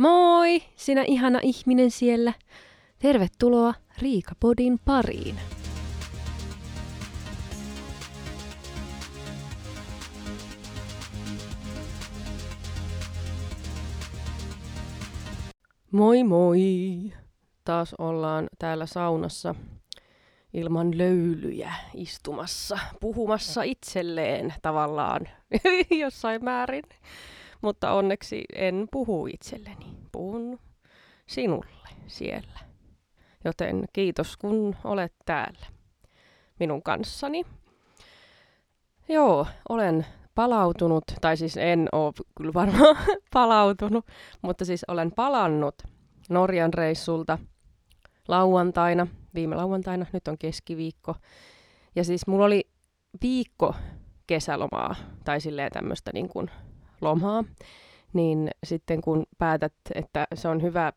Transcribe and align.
Moi, 0.00 0.62
sinä 0.76 1.04
ihana 1.06 1.40
ihminen 1.42 1.90
siellä. 1.90 2.32
Tervetuloa 2.98 3.74
Riikapodin 3.98 4.78
pariin. 4.84 5.40
Moi 15.90 16.24
moi! 16.24 16.58
Taas 17.64 17.94
ollaan 17.98 18.48
täällä 18.58 18.86
saunassa 18.86 19.54
ilman 20.54 20.98
löylyjä 20.98 21.72
istumassa, 21.94 22.78
puhumassa 23.00 23.62
itselleen 23.62 24.54
tavallaan 24.62 25.28
jossain 26.02 26.44
määrin. 26.44 26.84
Mutta 27.62 27.92
onneksi 27.92 28.44
en 28.54 28.88
puhu 28.90 29.26
itselleni, 29.26 29.96
puhun 30.12 30.58
sinulle 31.26 31.88
siellä. 32.06 32.60
Joten 33.44 33.84
kiitos 33.92 34.36
kun 34.36 34.76
olet 34.84 35.12
täällä 35.24 35.66
minun 36.60 36.82
kanssani. 36.82 37.42
Joo, 39.08 39.46
olen 39.68 40.06
palautunut, 40.34 41.04
tai 41.20 41.36
siis 41.36 41.56
en 41.56 41.88
ole 41.92 42.12
kyllä 42.36 42.54
varmaan 42.54 42.96
palautunut, 43.32 44.06
mutta 44.42 44.64
siis 44.64 44.84
olen 44.88 45.12
palannut 45.12 45.74
Norjan 46.28 46.74
reissulta 46.74 47.38
lauantaina, 48.28 49.06
viime 49.34 49.56
lauantaina, 49.56 50.06
nyt 50.12 50.28
on 50.28 50.38
keskiviikko. 50.38 51.14
Ja 51.96 52.04
siis 52.04 52.26
mulla 52.26 52.44
oli 52.44 52.70
viikko 53.22 53.74
kesälomaa, 54.26 54.94
tai 55.24 55.40
silleen 55.40 55.72
tämmöistä 55.72 56.10
niin 56.14 56.28
kuin 56.28 56.50
lomaa, 57.00 57.44
niin 58.12 58.50
sitten 58.64 59.00
kun 59.00 59.26
päätät, 59.38 59.74
että 59.94 60.26
se 60.34 60.48
on 60.48 60.62
hyvä 60.62 60.92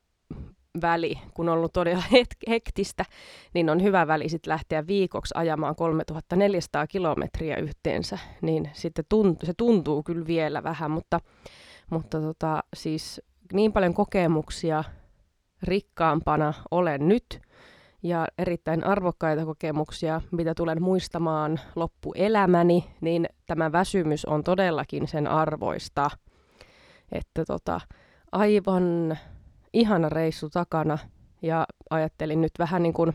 väli, 0.81 1.19
kun 1.33 1.49
on 1.49 1.57
ollut 1.57 1.73
todella 1.73 2.03
hektistä, 2.47 3.05
niin 3.53 3.69
on 3.69 3.83
hyvä 3.83 4.07
väli 4.07 4.29
sitten 4.29 4.51
lähteä 4.51 4.87
viikoksi 4.87 5.33
ajamaan 5.37 5.75
3400 5.75 6.87
kilometriä 6.87 7.57
yhteensä, 7.57 8.19
niin 8.41 8.69
sitten 8.73 9.05
tuntuu, 9.09 9.45
se 9.45 9.53
tuntuu 9.57 10.03
kyllä 10.03 10.27
vielä 10.27 10.63
vähän, 10.63 10.91
mutta, 10.91 11.19
mutta 11.89 12.21
tota, 12.21 12.63
siis 12.75 13.21
niin 13.53 13.73
paljon 13.73 13.93
kokemuksia 13.93 14.83
rikkaampana 15.63 16.53
olen 16.71 17.07
nyt, 17.07 17.41
ja 18.03 18.27
erittäin 18.37 18.83
arvokkaita 18.83 19.45
kokemuksia, 19.45 20.21
mitä 20.31 20.53
tulen 20.55 20.81
muistamaan 20.81 21.59
loppuelämäni, 21.75 22.85
niin 23.01 23.25
tämä 23.45 23.71
väsymys 23.71 24.25
on 24.25 24.43
todellakin 24.43 25.07
sen 25.07 25.27
arvoista. 25.27 26.09
Että 27.11 27.45
tota, 27.45 27.81
aivan 28.31 29.17
ihana 29.73 30.09
reissu 30.09 30.49
takana 30.49 30.97
ja 31.41 31.65
ajattelin 31.89 32.41
nyt 32.41 32.51
vähän 32.59 32.83
niin 32.83 32.93
kuin 32.93 33.13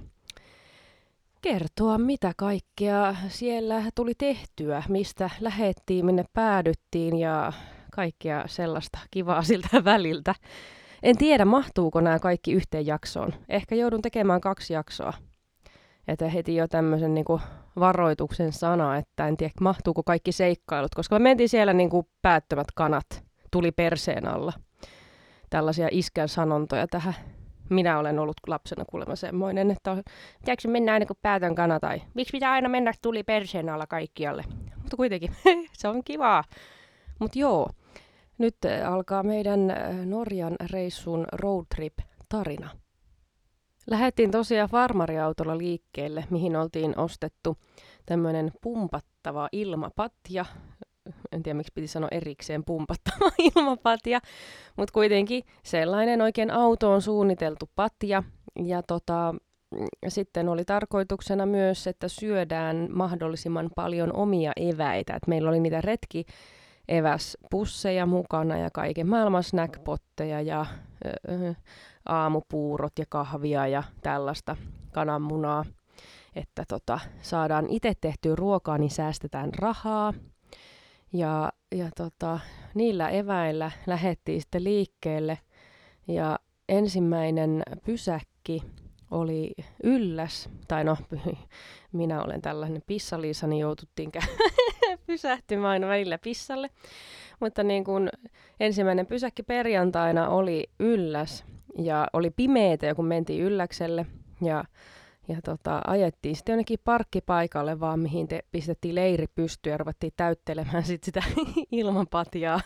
kertoa, 1.40 1.98
mitä 1.98 2.32
kaikkea 2.36 3.14
siellä 3.28 3.82
tuli 3.94 4.14
tehtyä, 4.18 4.82
mistä 4.88 5.30
lähettiin, 5.40 6.06
minne 6.06 6.24
päädyttiin 6.32 7.18
ja 7.18 7.52
kaikkea 7.92 8.44
sellaista 8.46 8.98
kivaa 9.10 9.42
siltä 9.42 9.84
väliltä. 9.84 10.34
En 11.02 11.18
tiedä, 11.18 11.44
mahtuuko 11.44 12.00
nämä 12.00 12.18
kaikki 12.18 12.52
yhteen 12.52 12.86
jaksoon. 12.86 13.34
Ehkä 13.48 13.74
joudun 13.74 14.02
tekemään 14.02 14.40
kaksi 14.40 14.72
jaksoa. 14.72 15.12
Että 16.08 16.28
heti 16.28 16.56
jo 16.56 16.68
tämmöisen 16.68 17.14
niin 17.14 17.24
varoituksen 17.78 18.52
sana, 18.52 18.96
että 18.96 19.28
en 19.28 19.36
tiedä, 19.36 19.52
mahtuuko 19.60 20.02
kaikki 20.02 20.32
seikkailut, 20.32 20.94
koska 20.94 21.14
me 21.14 21.22
mentiin 21.22 21.48
siellä 21.48 21.72
niin 21.72 21.90
kuin 21.90 22.06
päättömät 22.22 22.66
kanat, 22.74 23.06
tuli 23.50 23.72
perseen 23.72 24.28
alla. 24.28 24.52
Tällaisia 25.50 25.88
iskän 25.90 26.28
sanontoja 26.28 26.86
tähän. 26.86 27.14
Minä 27.70 27.98
olen 27.98 28.18
ollut 28.18 28.36
lapsena 28.46 28.84
kuulemma 28.84 29.16
semmoinen, 29.16 29.70
että 29.70 30.02
pitääkö 30.38 30.68
mennä 30.68 30.92
aina 30.92 31.06
kuin 31.06 31.18
päätön 31.22 31.54
kana 31.54 31.80
tai 31.80 32.02
miksi 32.14 32.32
pitää 32.32 32.52
aina 32.52 32.68
mennä 32.68 32.92
tuli 33.02 33.22
perseen 33.22 33.68
alla 33.68 33.86
kaikkialle. 33.86 34.44
Mutta 34.82 34.96
kuitenkin, 34.96 35.36
se 35.72 35.88
on 35.88 36.04
kivaa. 36.04 36.44
Mutta 37.18 37.38
joo, 37.38 37.68
nyt 38.38 38.56
äh, 38.64 38.92
alkaa 38.92 39.22
meidän 39.22 39.70
äh, 39.70 40.06
Norjan 40.06 40.56
reissun 40.72 41.26
roadtrip-tarina. 41.32 42.70
Lähettiin 43.90 44.30
tosiaan 44.30 44.68
farmariautolla 44.68 45.58
liikkeelle, 45.58 46.24
mihin 46.30 46.56
oltiin 46.56 46.98
ostettu 46.98 47.56
tämmöinen 48.06 48.52
pumpattava 48.62 49.48
ilmapatja. 49.52 50.44
En 51.32 51.42
tiedä, 51.42 51.56
miksi 51.56 51.72
piti 51.74 51.86
sanoa 51.86 52.08
erikseen 52.12 52.64
pumpattava 52.64 53.30
ilmapatja, 53.56 54.20
mutta 54.76 54.92
kuitenkin 54.92 55.42
sellainen 55.62 56.22
oikein 56.22 56.50
autoon 56.50 57.02
suunniteltu 57.02 57.70
patja. 57.74 58.22
Ja 58.64 58.82
tota, 58.82 59.34
sitten 60.08 60.48
oli 60.48 60.64
tarkoituksena 60.64 61.46
myös, 61.46 61.86
että 61.86 62.08
syödään 62.08 62.88
mahdollisimman 62.90 63.70
paljon 63.76 64.12
omia 64.12 64.52
eväitä. 64.56 65.14
Et 65.14 65.26
meillä 65.26 65.50
oli 65.50 65.60
niitä 65.60 65.80
retki 65.80 66.26
eväspusseja 66.88 68.06
mukana 68.06 68.58
ja 68.58 68.70
kaiken 68.70 69.08
maailman 69.08 69.42
snackpotteja 69.42 70.40
ja 70.40 70.66
ö, 71.04 71.54
aamupuurot 72.06 72.98
ja 72.98 73.04
kahvia 73.08 73.66
ja 73.66 73.82
tällaista 74.02 74.56
kananmunaa. 74.92 75.64
Että 76.34 76.64
tota, 76.68 77.00
saadaan 77.22 77.66
itse 77.68 77.92
tehtyä 78.00 78.36
ruokaa, 78.36 78.78
niin 78.78 78.90
säästetään 78.90 79.50
rahaa. 79.58 80.14
Ja, 81.12 81.52
ja 81.74 81.88
tota, 81.96 82.40
niillä 82.74 83.08
eväillä 83.08 83.70
lähettiin 83.86 84.40
sitten 84.40 84.64
liikkeelle. 84.64 85.38
Ja 86.08 86.38
ensimmäinen 86.68 87.62
pysäkki 87.84 88.62
oli 89.10 89.54
ylläs, 89.82 90.48
tai 90.68 90.84
no, 90.84 90.96
minä 91.92 92.22
olen 92.22 92.42
tällainen 92.42 92.82
pissaliisa, 92.86 93.46
niin 93.46 93.60
joututtiin 93.60 94.10
pysähtymään 95.06 95.70
aina 95.70 95.88
välillä 95.88 96.18
pissalle. 96.18 96.70
Mutta 97.40 97.62
niin 97.62 97.84
kun 97.84 98.08
ensimmäinen 98.60 99.06
pysäkki 99.06 99.42
perjantaina 99.42 100.28
oli 100.28 100.70
ylläs, 100.78 101.44
ja 101.78 102.06
oli 102.12 102.30
pimeitä, 102.30 102.94
kun 102.94 103.06
mentiin 103.06 103.42
ylläkselle, 103.42 104.06
ja 104.42 104.64
ja 105.28 105.40
tota, 105.44 105.80
ajettiin 105.86 106.36
sitten 106.36 106.52
jonnekin 106.52 106.78
parkkipaikalle 106.84 107.80
vaan, 107.80 108.00
mihin 108.00 108.28
te 108.28 108.44
pistettiin 108.50 108.94
leiri 108.94 109.26
pystyyn 109.34 109.72
ja 109.72 109.78
ruvettiin 109.78 110.12
täyttelemään 110.16 110.82
sit 110.82 111.04
sitä 111.04 111.22
ilmapatjaa. 111.72 112.60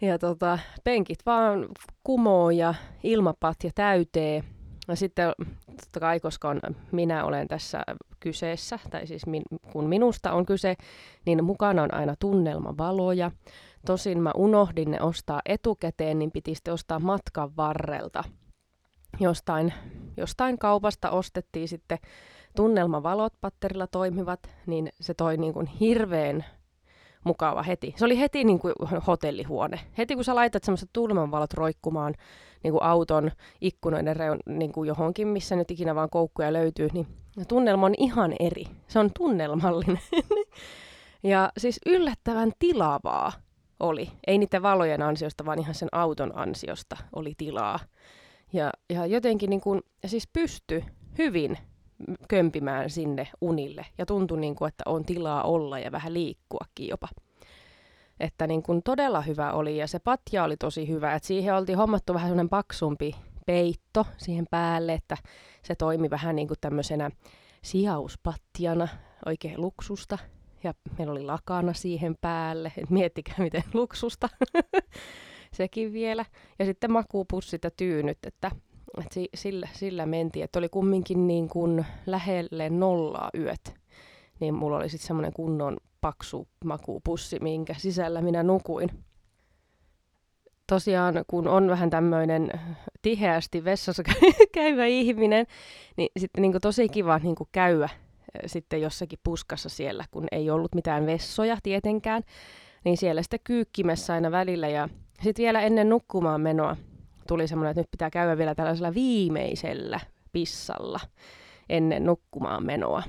Ja 0.00 0.18
tota, 0.18 0.58
penkit 0.84 1.18
vaan 1.26 1.68
kumoo 2.04 2.50
ja 2.50 2.74
ilmapatja 3.02 3.70
täyteen. 3.74 4.44
Ja 4.88 4.96
sitten 4.96 5.32
totta 5.66 6.00
kai, 6.00 6.20
koska 6.20 6.48
on, 6.48 6.60
minä 6.92 7.24
olen 7.24 7.48
tässä 7.48 7.82
kyseessä, 8.20 8.78
tai 8.90 9.06
siis 9.06 9.26
min, 9.26 9.42
kun 9.72 9.88
minusta 9.88 10.32
on 10.32 10.46
kyse, 10.46 10.76
niin 11.26 11.44
mukana 11.44 11.82
on 11.82 11.94
aina 11.94 12.14
tunnelmavaloja. 12.18 13.30
Tosin 13.86 14.22
mä 14.22 14.32
unohdin 14.36 14.90
ne 14.90 15.00
ostaa 15.00 15.40
etukäteen, 15.46 16.18
niin 16.18 16.30
piti 16.30 16.54
sitten 16.54 16.74
ostaa 16.74 17.00
matkan 17.00 17.56
varrelta. 17.56 18.24
Jostain, 19.20 19.72
jostain 20.16 20.58
kaupasta 20.58 21.10
ostettiin 21.10 21.68
sitten 21.68 21.98
tunnelmavalot 22.56 23.32
patterilla 23.40 23.86
toimivat, 23.86 24.40
niin 24.66 24.88
se 25.00 25.14
toi 25.14 25.36
niin 25.36 25.54
kuin 25.54 25.66
hirveän 25.66 26.44
mukava 27.28 27.62
heti. 27.62 27.94
Se 27.96 28.04
oli 28.04 28.18
heti 28.18 28.44
niin 28.44 28.58
kuin 28.58 28.74
hotellihuone. 29.06 29.80
Heti 29.98 30.14
kun 30.14 30.24
sä 30.24 30.34
laitat 30.34 30.64
semmoiset 30.64 30.90
tunnelmavalot 30.92 31.54
roikkumaan 31.54 32.14
niin 32.62 32.72
kuin 32.72 32.82
auton 32.82 33.30
ikkunoiden 33.60 34.16
reun, 34.16 34.38
niin 34.46 34.72
kuin 34.72 34.88
johonkin, 34.88 35.28
missä 35.28 35.56
nyt 35.56 35.70
ikinä 35.70 35.94
vaan 35.94 36.10
koukkuja 36.10 36.52
löytyy, 36.52 36.88
niin 36.92 37.06
tunnelma 37.48 37.86
on 37.86 37.94
ihan 37.98 38.34
eri. 38.40 38.64
Se 38.88 38.98
on 38.98 39.10
tunnelmallinen. 39.18 40.00
ja 41.22 41.52
siis 41.58 41.80
yllättävän 41.86 42.52
tilavaa 42.58 43.32
oli. 43.80 44.10
Ei 44.26 44.38
niiden 44.38 44.62
valojen 44.62 45.02
ansiosta, 45.02 45.46
vaan 45.46 45.58
ihan 45.58 45.74
sen 45.74 45.88
auton 45.92 46.38
ansiosta 46.38 46.96
oli 47.12 47.34
tilaa. 47.36 47.78
Ja, 48.52 48.70
ja 48.90 49.06
jotenkin 49.06 49.50
niin 49.50 49.60
kuin, 49.60 49.80
siis 50.06 50.28
pysty 50.32 50.84
hyvin 51.18 51.58
kömpimään 52.28 52.90
sinne 52.90 53.28
unille. 53.40 53.86
Ja 53.98 54.06
tuntui, 54.06 54.40
niin 54.40 54.54
kuin, 54.54 54.68
että 54.68 54.84
on 54.86 55.04
tilaa 55.04 55.42
olla 55.42 55.78
ja 55.78 55.92
vähän 55.92 56.14
liikkuakin 56.14 56.88
jopa. 56.88 57.08
Että 58.20 58.46
niin 58.46 58.62
kuin 58.62 58.82
todella 58.82 59.20
hyvä 59.20 59.52
oli 59.52 59.76
ja 59.76 59.86
se 59.86 59.98
patja 59.98 60.44
oli 60.44 60.56
tosi 60.56 60.88
hyvä. 60.88 61.14
Että 61.14 61.26
siihen 61.26 61.54
oltiin 61.54 61.78
hommattu 61.78 62.14
vähän 62.14 62.28
sellainen 62.28 62.48
paksumpi 62.48 63.14
peitto 63.46 64.06
siihen 64.16 64.46
päälle, 64.50 64.92
että 64.92 65.16
se 65.62 65.74
toimi 65.74 66.10
vähän 66.10 66.36
niin 66.36 66.48
kuin 66.48 66.58
tämmöisenä 66.60 67.10
sijauspattiana, 67.62 68.88
oikein 69.26 69.60
luksusta. 69.60 70.18
Ja 70.64 70.74
meillä 70.98 71.12
oli 71.12 71.22
lakana 71.22 71.72
siihen 71.72 72.16
päälle, 72.20 72.72
että 72.76 72.94
miettikää 72.94 73.34
miten 73.38 73.64
luksusta. 73.74 74.28
Sekin 75.52 75.92
vielä. 75.92 76.24
Ja 76.58 76.64
sitten 76.64 76.92
makuupussit 76.92 77.64
ja 77.64 77.70
tyynyt, 77.70 78.18
että, 78.26 78.50
että 79.00 79.20
sillä, 79.34 79.68
sillä 79.72 80.06
mentiin. 80.06 80.44
Että 80.44 80.58
oli 80.58 80.68
kumminkin 80.68 81.26
niin 81.26 81.48
kuin 81.48 81.86
lähelle 82.06 82.70
nollaa 82.70 83.30
yöt. 83.38 83.74
Niin 84.40 84.54
mulla 84.54 84.76
oli 84.76 84.88
sitten 84.88 85.06
semmoinen 85.06 85.32
kunnon 85.32 85.76
paksu 86.00 86.48
makuupussi, 86.64 87.38
minkä 87.40 87.74
sisällä 87.74 88.22
minä 88.22 88.42
nukuin. 88.42 88.90
tosiaan, 90.66 91.14
kun 91.26 91.48
on 91.48 91.68
vähän 91.68 91.90
tämmöinen 91.90 92.50
tiheästi 93.02 93.64
vessassa 93.64 94.02
käyvä 94.54 94.86
ihminen, 94.86 95.46
niin 95.96 96.08
sitten 96.16 96.42
niin 96.42 96.52
tosi 96.62 96.88
kiva 96.88 97.18
niin 97.18 97.36
käydä 97.52 97.88
sitten 98.46 98.80
jossakin 98.80 99.18
puskassa 99.22 99.68
siellä, 99.68 100.04
kun 100.10 100.26
ei 100.32 100.50
ollut 100.50 100.74
mitään 100.74 101.06
vessoja 101.06 101.56
tietenkään, 101.62 102.22
niin 102.84 102.96
siellä 102.96 103.22
sitten 103.22 103.40
kyykkimässä 103.44 104.12
aina 104.14 104.30
välillä. 104.30 104.68
Ja 104.68 104.88
sitten 105.22 105.42
vielä 105.42 105.60
ennen 105.60 105.88
nukkumaan 105.88 106.40
menoa 106.40 106.76
tuli 107.28 107.48
semmoinen, 107.48 107.70
että 107.70 107.80
nyt 107.80 107.90
pitää 107.90 108.10
käydä 108.10 108.38
vielä 108.38 108.54
tällaisella 108.54 108.94
viimeisellä 108.94 110.00
pissalla 110.32 111.00
ennen 111.68 112.06
nukkumaan 112.06 112.66
menoa. 112.66 113.02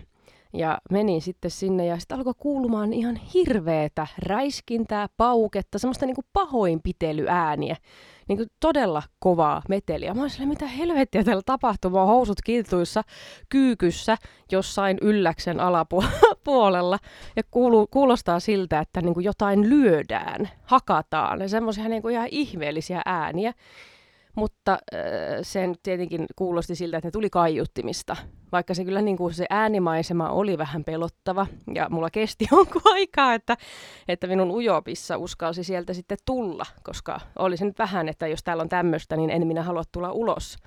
Ja 0.54 0.78
menin 0.92 1.22
sitten 1.22 1.52
sinne 1.52 1.86
ja 1.86 2.00
sitten 2.00 2.18
alkoi 2.18 2.34
kuulumaan 2.38 2.94
ihan 2.94 3.16
hirveetä 3.16 4.08
räiskintää, 4.18 5.08
pauketta, 5.18 5.80
semmoista 5.80 6.06
niinku 6.06 6.24
pahoinpitelyääniä. 6.34 7.76
Niinku 8.28 8.46
todella 8.60 9.04
kovaa 9.20 9.62
meteliä. 9.70 10.14
Mä 10.14 10.22
olin 10.22 10.50
mitä 10.50 10.68
helvettiä 10.68 11.24
täällä 11.24 11.42
tapahtuu, 11.46 11.92
mä 11.92 12.06
housut 12.06 12.42
kiltuissa, 12.46 13.04
kyykyssä, 13.50 14.18
jossain 14.52 14.98
ylläksen 15.02 15.60
alapuolella. 15.60 17.00
Ja 17.36 17.44
kuulu, 17.52 17.88
kuulostaa 17.88 18.40
siltä, 18.40 18.80
että 18.80 19.02
niinku 19.02 19.20
jotain 19.20 19.70
lyödään, 19.70 20.50
hakataan. 20.64 21.42
Ja 21.42 21.50
semmoisia 21.50 21.90
niinku 21.90 22.10
ihan 22.10 22.28
ihmeellisiä 22.32 23.02
ääniä. 23.06 23.54
Mutta 24.40 24.72
äh, 24.72 25.00
sen 25.42 25.76
tietenkin 25.84 26.26
kuulosti 26.36 26.76
siltä, 26.76 26.98
että 26.98 27.08
ne 27.08 27.12
tuli 27.12 27.30
kaiuttimista. 27.30 28.16
Vaikka 28.52 28.74
se 28.74 28.86
kyllä 28.86 29.02
niin 29.02 29.18
kuin 29.18 29.34
se 29.34 29.46
äänimaisema 29.50 30.30
oli 30.30 30.58
vähän 30.58 30.84
pelottava 30.84 31.48
ja 31.76 31.88
mulla 31.90 32.10
kesti 32.10 32.48
jonkun 32.52 32.82
aikaa, 32.86 33.34
että, 33.34 33.58
että 34.08 34.28
minun 34.28 34.52
ujopissa 34.52 35.18
uskalsi 35.18 35.64
sieltä 35.64 35.94
sitten 35.94 36.18
tulla, 36.26 36.66
koska 36.84 37.20
oli 37.40 37.58
se 37.58 37.66
nyt 37.66 37.80
vähän, 37.80 38.10
että 38.10 38.28
jos 38.28 38.44
täällä 38.44 38.62
on 38.62 38.70
tämmöistä, 38.70 39.18
niin 39.18 39.30
en 39.30 39.48
minä 39.48 39.64
halua 39.64 39.84
tulla 39.92 40.12
ulos. 40.12 40.58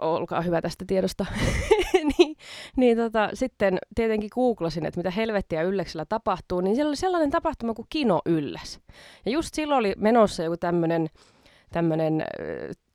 Olkaa 0.00 0.40
hyvä 0.40 0.62
tästä 0.62 0.84
tiedosta. 0.88 1.26
niin, 2.18 2.36
niin 2.76 2.96
tota, 2.96 3.30
sitten 3.34 3.78
tietenkin 3.94 4.30
googlasin, 4.32 4.86
että 4.86 5.00
mitä 5.00 5.10
helvettiä 5.10 5.62
Ylleksellä 5.62 6.04
tapahtuu, 6.04 6.60
niin 6.60 6.74
siellä 6.74 6.88
oli 6.88 6.96
sellainen 6.96 7.30
tapahtuma 7.30 7.74
kuin 7.74 7.86
Kino 7.90 8.20
Ylläs. 8.26 8.80
Ja 9.26 9.32
just 9.32 9.54
silloin 9.54 9.78
oli 9.78 9.92
menossa 9.96 10.42
joku 10.42 10.56
tämmöinen 10.56 11.08
tämmöinen 11.72 12.24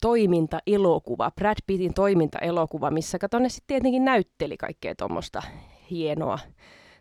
toimintaelokuva, 0.01 1.31
Brad 1.31 1.57
Pittin 1.67 1.93
toimintaelokuva, 1.93 2.91
missä 2.91 3.19
kato 3.19 3.39
ne 3.39 3.49
sitten 3.49 3.67
tietenkin 3.67 4.05
näytteli 4.05 4.57
kaikkea 4.57 4.95
tuommoista 4.95 5.41
hienoa 5.91 6.39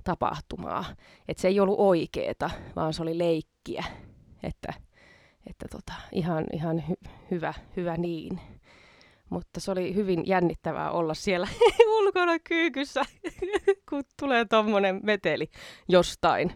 tapahtumaa. 0.04 0.84
Että 1.28 1.40
se 1.40 1.48
ei 1.48 1.60
ollut 1.60 1.78
oikeeta, 1.78 2.50
vaan 2.76 2.94
se 2.94 3.02
oli 3.02 3.18
leikkiä. 3.18 3.84
Että, 4.42 4.72
että 5.46 5.68
tota, 5.70 5.92
ihan, 6.12 6.44
ihan 6.52 6.88
hy, 6.88 6.94
hyvä, 7.30 7.54
hyvä 7.76 7.96
niin. 7.96 8.40
Mutta 9.30 9.60
se 9.60 9.70
oli 9.70 9.94
hyvin 9.94 10.22
jännittävää 10.26 10.90
olla 10.90 11.14
siellä 11.14 11.48
ulkona 11.98 12.38
kyykyssä, 12.38 13.02
kun 13.90 14.02
tulee 14.20 14.44
tuommoinen 14.44 15.00
meteli 15.02 15.50
jostain. 15.88 16.52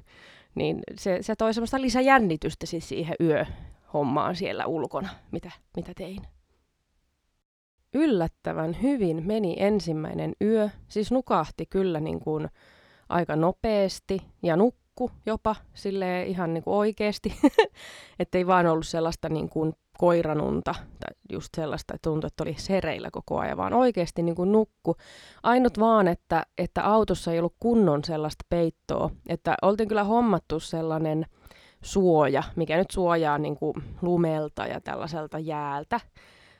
Niin 0.54 0.80
se, 0.98 1.18
se 1.20 1.36
toi 1.36 1.54
semmoista 1.54 1.80
lisäjännitystä 1.80 2.66
siis 2.66 2.88
siihen 2.88 3.16
yö, 3.20 3.46
hommaan 3.94 4.36
siellä 4.36 4.66
ulkona, 4.66 5.08
mitä, 5.30 5.50
mitä 5.76 5.92
tein. 5.96 6.22
Yllättävän 7.94 8.76
hyvin 8.82 9.26
meni 9.26 9.56
ensimmäinen 9.58 10.32
yö, 10.40 10.68
siis 10.88 11.12
nukahti 11.12 11.66
kyllä 11.66 12.00
niin 12.00 12.20
kuin 12.20 12.48
aika 13.08 13.36
nopeasti 13.36 14.22
ja 14.42 14.56
nukku 14.56 15.10
jopa 15.26 15.56
sille 15.74 16.22
ihan 16.22 16.54
niin 16.54 16.64
kuin 16.64 16.74
oikeasti, 16.74 17.34
ettei 18.18 18.46
vaan 18.46 18.66
ollut 18.66 18.86
sellaista 18.86 19.28
niin 19.28 19.48
kuin 19.48 19.72
koiranunta 19.98 20.74
tai 21.00 21.14
just 21.32 21.48
sellaista, 21.56 21.94
että 21.94 22.10
tuntui, 22.10 22.28
että 22.28 22.42
oli 22.42 22.54
sereillä 22.58 23.08
koko 23.12 23.38
ajan, 23.38 23.56
vaan 23.56 23.72
oikeasti 23.72 24.22
niin 24.22 24.34
kuin 24.34 24.52
nukku. 24.52 24.96
Ainut 25.42 25.80
vaan, 25.80 26.08
että, 26.08 26.46
että 26.58 26.84
autossa 26.84 27.32
ei 27.32 27.38
ollut 27.38 27.56
kunnon 27.60 28.04
sellaista 28.04 28.44
peittoa, 28.48 29.10
että 29.28 29.54
oltiin 29.62 29.88
kyllä 29.88 30.04
hommattu 30.04 30.60
sellainen 30.60 31.26
suoja, 31.84 32.42
mikä 32.56 32.76
nyt 32.76 32.90
suojaa 32.90 33.38
niin 33.38 33.56
kuin 33.56 33.74
lumelta 34.02 34.66
ja 34.66 34.80
tällaiselta 34.80 35.38
jäältä, 35.38 36.00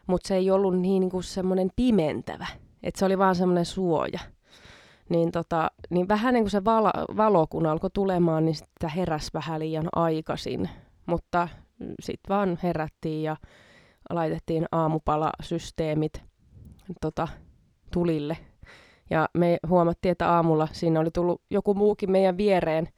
mutta 0.07 0.29
se 0.29 0.37
ei 0.37 0.51
ollut 0.51 0.79
niin, 0.79 1.01
niin 1.01 1.11
kuin 1.11 1.23
semmoinen 1.23 1.71
pimentävä, 1.77 2.47
että 2.83 2.99
se 2.99 3.05
oli 3.05 3.19
vaan 3.19 3.35
semmoinen 3.35 3.65
suoja. 3.65 4.21
Niin, 5.09 5.33
tota, 5.33 5.71
niin 5.91 6.09
vähän 6.09 6.35
niin 6.35 6.45
kuin 6.45 6.51
se 6.51 6.65
valo, 6.65 6.91
valo, 7.17 7.47
kun 7.47 7.67
alkoi 7.67 7.91
tulemaan, 7.95 8.45
niin 8.45 8.55
sitä 8.55 8.89
heräsi 8.89 9.31
vähän 9.35 9.61
liian 9.61 9.89
aikaisin, 9.95 10.69
mutta 11.07 11.49
sitten 12.03 12.35
vaan 12.35 12.59
herättiin 12.63 13.23
ja 13.23 13.37
laitettiin 14.11 14.67
aamupalasysteemit 14.73 16.23
tota, 17.01 17.29
tulille. 17.93 18.37
Ja 19.11 19.29
me 19.35 19.59
huomattiin, 19.69 20.13
että 20.13 20.33
aamulla 20.33 20.69
siinä 20.73 21.01
oli 21.01 21.11
tullut 21.11 21.43
joku 21.51 21.75
muukin 21.75 22.11
meidän 22.11 22.37
viereen 22.37 22.89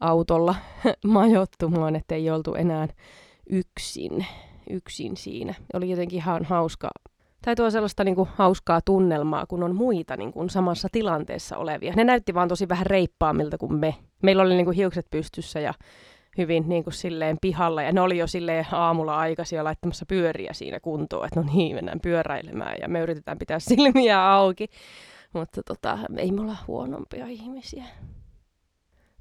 autolla 0.00 0.54
majoittumaan, 1.06 1.96
että 1.96 2.14
ei 2.14 2.30
oltu 2.30 2.54
enää 2.54 2.88
yksin, 3.50 4.26
yksin 4.70 5.16
siinä. 5.16 5.54
Oli 5.72 5.90
jotenkin 5.90 6.16
ihan 6.16 6.44
hauska, 6.44 6.90
tai 7.44 7.56
tuo 7.56 7.70
sellaista 7.70 8.04
niin 8.04 8.14
kuin, 8.14 8.28
hauskaa 8.34 8.80
tunnelmaa, 8.84 9.46
kun 9.46 9.62
on 9.62 9.74
muita 9.74 10.16
niin 10.16 10.32
kuin, 10.32 10.50
samassa 10.50 10.88
tilanteessa 10.92 11.56
olevia. 11.56 11.92
Ne 11.96 12.04
näytti 12.04 12.34
vaan 12.34 12.48
tosi 12.48 12.68
vähän 12.68 12.86
reippaamilta 12.86 13.58
kuin 13.58 13.74
me. 13.74 13.94
Meillä 14.22 14.42
oli 14.42 14.54
niin 14.54 14.64
kuin, 14.64 14.76
hiukset 14.76 15.06
pystyssä 15.10 15.60
ja 15.60 15.74
hyvin 16.38 16.68
niin 16.68 16.84
kuin, 16.84 16.94
silleen 16.94 17.36
pihalla, 17.40 17.82
ja 17.82 17.92
ne 17.92 18.00
oli 18.00 18.18
jo 18.18 18.26
silleen 18.26 18.66
aamulla 18.72 19.18
aikaisin 19.18 19.64
laittamassa 19.64 20.06
pyöriä 20.06 20.52
siinä 20.52 20.80
kuntoon, 20.80 21.26
että 21.26 21.40
no 21.40 21.46
niin, 21.54 21.76
mennään 21.76 22.00
pyöräilemään, 22.00 22.76
ja 22.82 22.88
me 22.88 23.00
yritetään 23.00 23.38
pitää 23.38 23.58
silmiä 23.68 24.32
auki. 24.32 24.66
Mutta 25.32 25.62
tota, 25.62 25.98
ei 26.16 26.32
me 26.32 26.40
olla 26.40 26.56
huonompia 26.66 27.26
ihmisiä. 27.26 27.84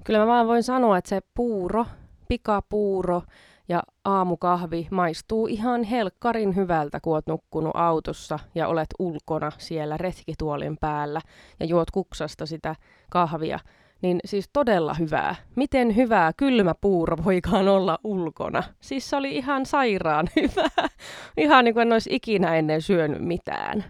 Kyllä 0.04 0.20
mä 0.20 0.28
vaan 0.28 0.48
voin 0.48 0.64
sanoa, 0.64 0.98
että 0.98 1.10
se 1.10 1.20
puuro, 1.36 1.86
pikapuuro 2.28 3.22
ja 3.70 3.84
aamukahvi 4.06 4.88
maistuu 4.92 5.48
ihan 5.48 5.84
helkkarin 5.84 6.56
hyvältä, 6.56 7.00
kun 7.00 7.14
oot 7.14 7.28
nukkunut 7.28 7.72
autossa 7.74 8.40
ja 8.56 8.68
olet 8.68 8.88
ulkona 9.00 9.52
siellä 9.58 9.98
retkituolin 9.98 10.78
päällä 10.78 11.22
ja 11.60 11.66
juot 11.66 11.92
kuksasta 11.92 12.46
sitä 12.46 12.76
kahvia. 13.12 13.60
Niin 14.02 14.20
siis 14.26 14.50
todella 14.54 14.94
hyvää. 14.94 15.36
Miten 15.56 15.96
hyvää 15.96 16.32
kylmä 16.38 16.74
puuro 16.82 17.18
voikaan 17.26 17.68
olla 17.68 18.00
ulkona? 18.04 18.64
Siis 18.80 19.10
se 19.10 19.16
oli 19.16 19.36
ihan 19.36 19.66
sairaan 19.66 20.30
hyvää. 20.42 20.90
Ihan 21.38 21.66
niin 21.66 21.74
kuin 21.74 21.82
en 21.82 21.94
olisi 21.94 22.10
ikinä 22.14 22.56
ennen 22.56 22.82
syönyt 22.82 23.22
mitään. 23.22 23.86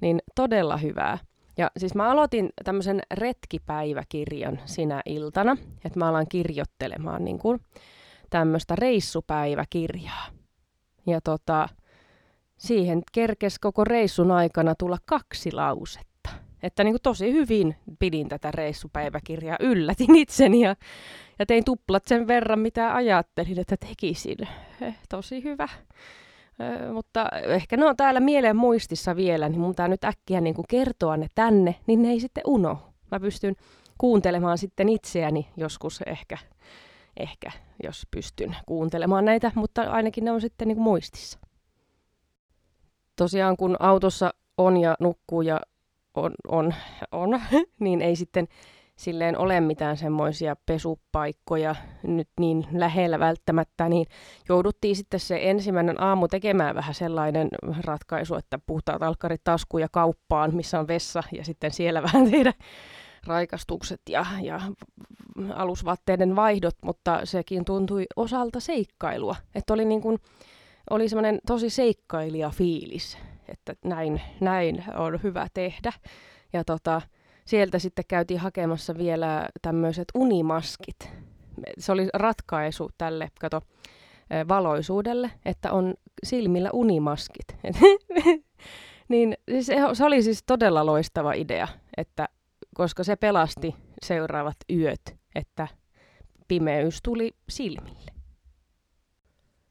Niin 0.00 0.18
todella 0.34 0.76
hyvää. 0.76 1.18
Ja 1.56 1.70
siis 1.76 1.94
mä 1.94 2.10
aloitin 2.10 2.50
tämmöisen 2.64 3.00
retkipäiväkirjan 3.10 4.60
sinä 4.64 5.02
iltana, 5.06 5.56
että 5.84 5.98
mä 5.98 6.08
alan 6.08 6.26
kirjoittelemaan 6.28 7.24
niin 7.24 7.38
kuin 7.38 7.60
tämmöistä 8.30 8.76
reissupäiväkirjaa. 8.76 10.26
Ja 11.06 11.20
tota, 11.20 11.68
siihen 12.58 13.02
kerkes 13.12 13.58
koko 13.58 13.84
reissun 13.84 14.30
aikana 14.30 14.74
tulla 14.74 14.98
kaksi 15.04 15.52
lausetta. 15.52 16.30
Että 16.62 16.84
niin 16.84 16.92
kuin 16.92 17.02
tosi 17.02 17.32
hyvin 17.32 17.76
pidin 17.98 18.28
tätä 18.28 18.50
reissupäiväkirjaa, 18.50 19.56
yllätin 19.60 20.16
itseni 20.16 20.60
ja, 20.60 20.76
ja 21.38 21.46
tein 21.46 21.64
tuplat 21.64 22.04
sen 22.04 22.26
verran, 22.26 22.58
mitä 22.58 22.94
ajattelin, 22.94 23.60
että 23.60 23.76
tekisin. 23.76 24.48
Eh, 24.80 24.98
tosi 25.08 25.44
hyvä 25.44 25.68
mutta 26.92 27.28
ehkä 27.46 27.76
ne 27.76 27.84
on 27.84 27.96
täällä 27.96 28.20
mieleen 28.20 28.56
muistissa 28.56 29.16
vielä, 29.16 29.48
niin 29.48 29.60
mun 29.60 29.70
pitää 29.70 29.88
nyt 29.88 30.04
äkkiä 30.04 30.40
niin 30.40 30.54
kuin 30.54 30.66
kertoa 30.68 31.16
ne 31.16 31.26
tänne, 31.34 31.74
niin 31.86 32.02
ne 32.02 32.08
ei 32.08 32.20
sitten 32.20 32.42
uno. 32.46 32.78
Mä 33.10 33.20
pystyn 33.20 33.54
kuuntelemaan 33.98 34.58
sitten 34.58 34.88
itseäni 34.88 35.48
joskus 35.56 36.02
ehkä, 36.06 36.38
ehkä 37.16 37.50
jos 37.82 38.06
pystyn 38.10 38.56
kuuntelemaan 38.66 39.24
näitä, 39.24 39.52
mutta 39.54 39.82
ainakin 39.82 40.24
ne 40.24 40.30
on 40.30 40.40
sitten 40.40 40.68
niin 40.68 40.76
kuin 40.76 40.84
muistissa. 40.84 41.38
Tosiaan 43.16 43.56
kun 43.56 43.76
autossa 43.80 44.34
on 44.58 44.76
ja 44.76 44.96
nukkuu 45.00 45.42
ja 45.42 45.60
on, 46.14 46.32
on, 46.48 46.74
on 47.12 47.40
niin 47.80 48.02
ei 48.02 48.16
sitten 48.16 48.48
silleen 48.96 49.38
ole 49.38 49.60
mitään 49.60 49.96
semmoisia 49.96 50.56
pesupaikkoja 50.66 51.74
nyt 52.02 52.28
niin 52.40 52.66
lähellä 52.72 53.18
välttämättä, 53.18 53.88
niin 53.88 54.06
jouduttiin 54.48 54.96
sitten 54.96 55.20
se 55.20 55.38
ensimmäinen 55.42 56.02
aamu 56.02 56.28
tekemään 56.28 56.74
vähän 56.74 56.94
sellainen 56.94 57.48
ratkaisu, 57.84 58.34
että 58.34 58.58
puhtaat 58.66 59.02
alkkarit 59.02 59.44
taskuun 59.44 59.80
ja 59.80 59.88
kauppaan, 59.92 60.54
missä 60.54 60.80
on 60.80 60.88
vessa, 60.88 61.22
ja 61.32 61.44
sitten 61.44 61.70
siellä 61.70 62.02
vähän 62.12 62.30
tehdä 62.30 62.52
raikastukset 63.26 64.00
ja, 64.08 64.26
ja 64.42 64.60
alusvaatteiden 65.54 66.36
vaihdot, 66.36 66.76
mutta 66.82 67.20
sekin 67.24 67.64
tuntui 67.64 68.06
osalta 68.16 68.60
seikkailua. 68.60 69.36
Että 69.54 69.74
oli, 69.74 69.84
niin 69.84 70.00
kuin, 70.00 70.18
oli 70.90 71.08
semmoinen 71.08 71.38
tosi 71.46 71.70
seikkailija 71.70 72.50
fiilis, 72.50 73.18
että 73.48 73.74
näin, 73.84 74.22
näin 74.40 74.84
on 74.94 75.20
hyvä 75.22 75.46
tehdä. 75.54 75.92
Ja 76.52 76.64
tota, 76.64 77.02
sieltä 77.46 77.78
sitten 77.78 78.04
käytiin 78.08 78.40
hakemassa 78.40 78.98
vielä 78.98 79.48
tämmöiset 79.62 80.04
unimaskit. 80.14 81.10
Se 81.78 81.92
oli 81.92 82.08
ratkaisu 82.14 82.90
tälle, 82.98 83.28
kato, 83.40 83.62
valoisuudelle, 84.48 85.30
että 85.44 85.72
on 85.72 85.94
silmillä 86.24 86.70
unimaskit. 86.72 87.46
niin 89.08 89.36
siis 89.50 89.66
se 89.92 90.04
oli 90.04 90.22
siis 90.22 90.42
todella 90.46 90.86
loistava 90.86 91.32
idea, 91.32 91.68
että 91.96 92.28
koska 92.74 93.04
se 93.04 93.16
pelasti 93.16 93.74
seuraavat 94.02 94.56
yöt, 94.72 95.16
että 95.34 95.68
pimeys 96.48 96.98
tuli 97.02 97.30
silmille. 97.48 98.10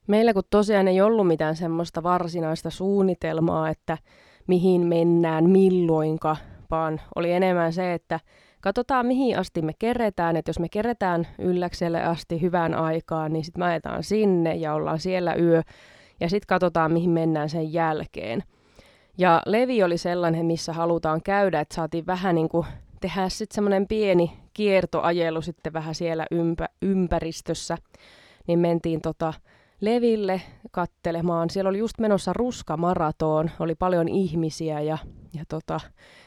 Meillä 0.08 0.34
kun 0.34 0.44
tosiaan 0.50 0.88
ei 0.88 1.02
ollut 1.02 1.28
mitään 1.28 1.56
semmoista 1.56 2.04
varsinaista 2.04 2.70
suunnitelmaa, 2.70 3.70
että 3.70 3.98
mihin 4.48 4.82
mennään, 4.82 5.50
milloinka, 5.50 6.38
vaan 6.76 7.02
oli 7.16 7.32
enemmän 7.32 7.74
se, 7.74 7.94
että 7.94 8.20
katsotaan 8.62 9.06
mihin 9.06 9.40
asti 9.40 9.62
me 9.62 9.72
keretään, 9.80 10.36
että 10.36 10.50
jos 10.50 10.60
me 10.60 10.70
keretään 10.70 11.28
ylläkselle 11.40 12.04
asti 12.04 12.42
hyvään 12.42 12.74
aikaan, 12.74 13.34
niin 13.34 13.46
sitten 13.46 13.64
ajetaan 13.64 14.04
sinne 14.04 14.56
ja 14.56 14.74
ollaan 14.74 15.00
siellä 15.00 15.36
yö, 15.36 15.62
ja 16.20 16.30
sitten 16.30 16.48
katsotaan 16.48 16.94
mihin 16.94 17.10
mennään 17.10 17.50
sen 17.50 17.74
jälkeen. 17.74 18.44
Ja 19.18 19.42
Levi 19.46 19.84
oli 19.84 19.98
sellainen, 19.98 20.46
missä 20.46 20.74
halutaan 20.74 21.22
käydä, 21.22 21.60
että 21.60 21.76
saatiin 21.76 22.06
vähän 22.06 22.36
niin 22.36 22.50
kuin 22.50 22.66
tehdä 23.02 23.30
sitten 23.30 23.56
semmoinen 23.56 23.88
pieni 23.88 24.32
kiertoajelu 24.54 25.42
sitten 25.42 25.74
vähän 25.74 25.96
siellä 25.96 26.26
ympä, 26.32 26.70
ympäristössä, 26.82 27.78
niin 28.48 28.60
mentiin 28.60 29.02
tota 29.02 29.34
Leville 29.82 30.42
kattelemaan. 30.72 31.50
Siellä 31.50 31.70
oli 31.70 31.78
just 31.78 32.00
menossa 32.00 32.34
ruskamaraton, 32.34 33.52
oli 33.60 33.76
paljon 33.76 34.08
ihmisiä 34.08 34.82
ja, 34.82 34.98
ja 35.34 35.44
tota, 35.50 35.80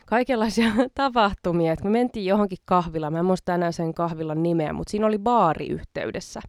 kaikenlaisia 0.09 0.71
tapahtumia. 0.95 1.73
Et 1.73 1.85
me 1.85 1.91
mentiin 1.91 2.27
johonkin 2.27 2.59
kahvilaan, 2.65 3.13
mä 3.13 3.19
en 3.19 3.25
muista 3.25 3.55
enää 3.55 3.73
sen 3.73 3.95
kahvilan 3.95 4.43
nimeä, 4.43 4.73
mutta 4.73 4.91
siinä 4.91 5.07
oli 5.07 5.19
baari 5.19 5.67
yhteydessä. 5.67 6.41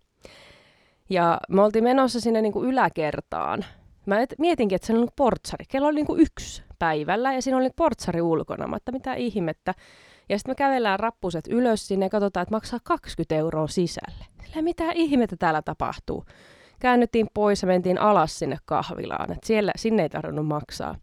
Ja 1.09 1.39
me 1.49 1.61
oltiin 1.61 1.83
menossa 1.83 2.19
sinne 2.19 2.41
niin 2.41 2.53
kuin 2.53 2.69
yläkertaan. 2.69 3.65
Mä 4.05 4.19
et, 4.19 4.35
mietinkin, 4.37 4.75
että 4.75 4.87
se 4.87 4.93
on 4.93 5.07
portsari. 5.15 5.65
Kello 5.69 5.87
oli 5.87 5.95
niin 5.95 6.05
kuin 6.05 6.21
yksi 6.21 6.63
päivällä 6.79 7.33
ja 7.33 7.41
siinä 7.41 7.57
oli 7.57 7.69
portsari 7.75 8.21
ulkona. 8.21 8.67
Mä 8.67 8.75
että 8.75 8.91
mitä 8.91 9.13
ihmettä. 9.13 9.73
Ja 10.29 10.37
sitten 10.37 10.51
me 10.51 10.55
kävellään 10.55 10.99
rappuset 10.99 11.47
ylös 11.47 11.87
sinne 11.87 12.05
ja 12.05 12.09
katsotaan, 12.09 12.41
että 12.41 12.55
maksaa 12.55 12.79
20 12.83 13.35
euroa 13.35 13.67
sisälle. 13.67 14.25
Sillä 14.45 14.61
mitä 14.61 14.91
ihmettä 14.93 15.35
täällä 15.39 15.61
tapahtuu. 15.61 16.25
Käännyttiin 16.79 17.27
pois 17.33 17.61
ja 17.61 17.67
mentiin 17.67 18.01
alas 18.01 18.39
sinne 18.39 18.57
kahvilaan. 18.65 19.31
Et 19.31 19.43
siellä, 19.43 19.71
sinne 19.75 20.03
ei 20.03 20.09
tarvinnut 20.09 20.47
maksaa. 20.47 20.95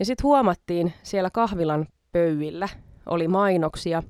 Ja 0.00 0.06
sitten 0.06 0.24
huomattiin 0.24 0.92
siellä 1.02 1.30
kahvilan 1.30 1.86
pöyillä 2.12 2.68
oli 3.06 3.28
mainoksia 3.28 4.02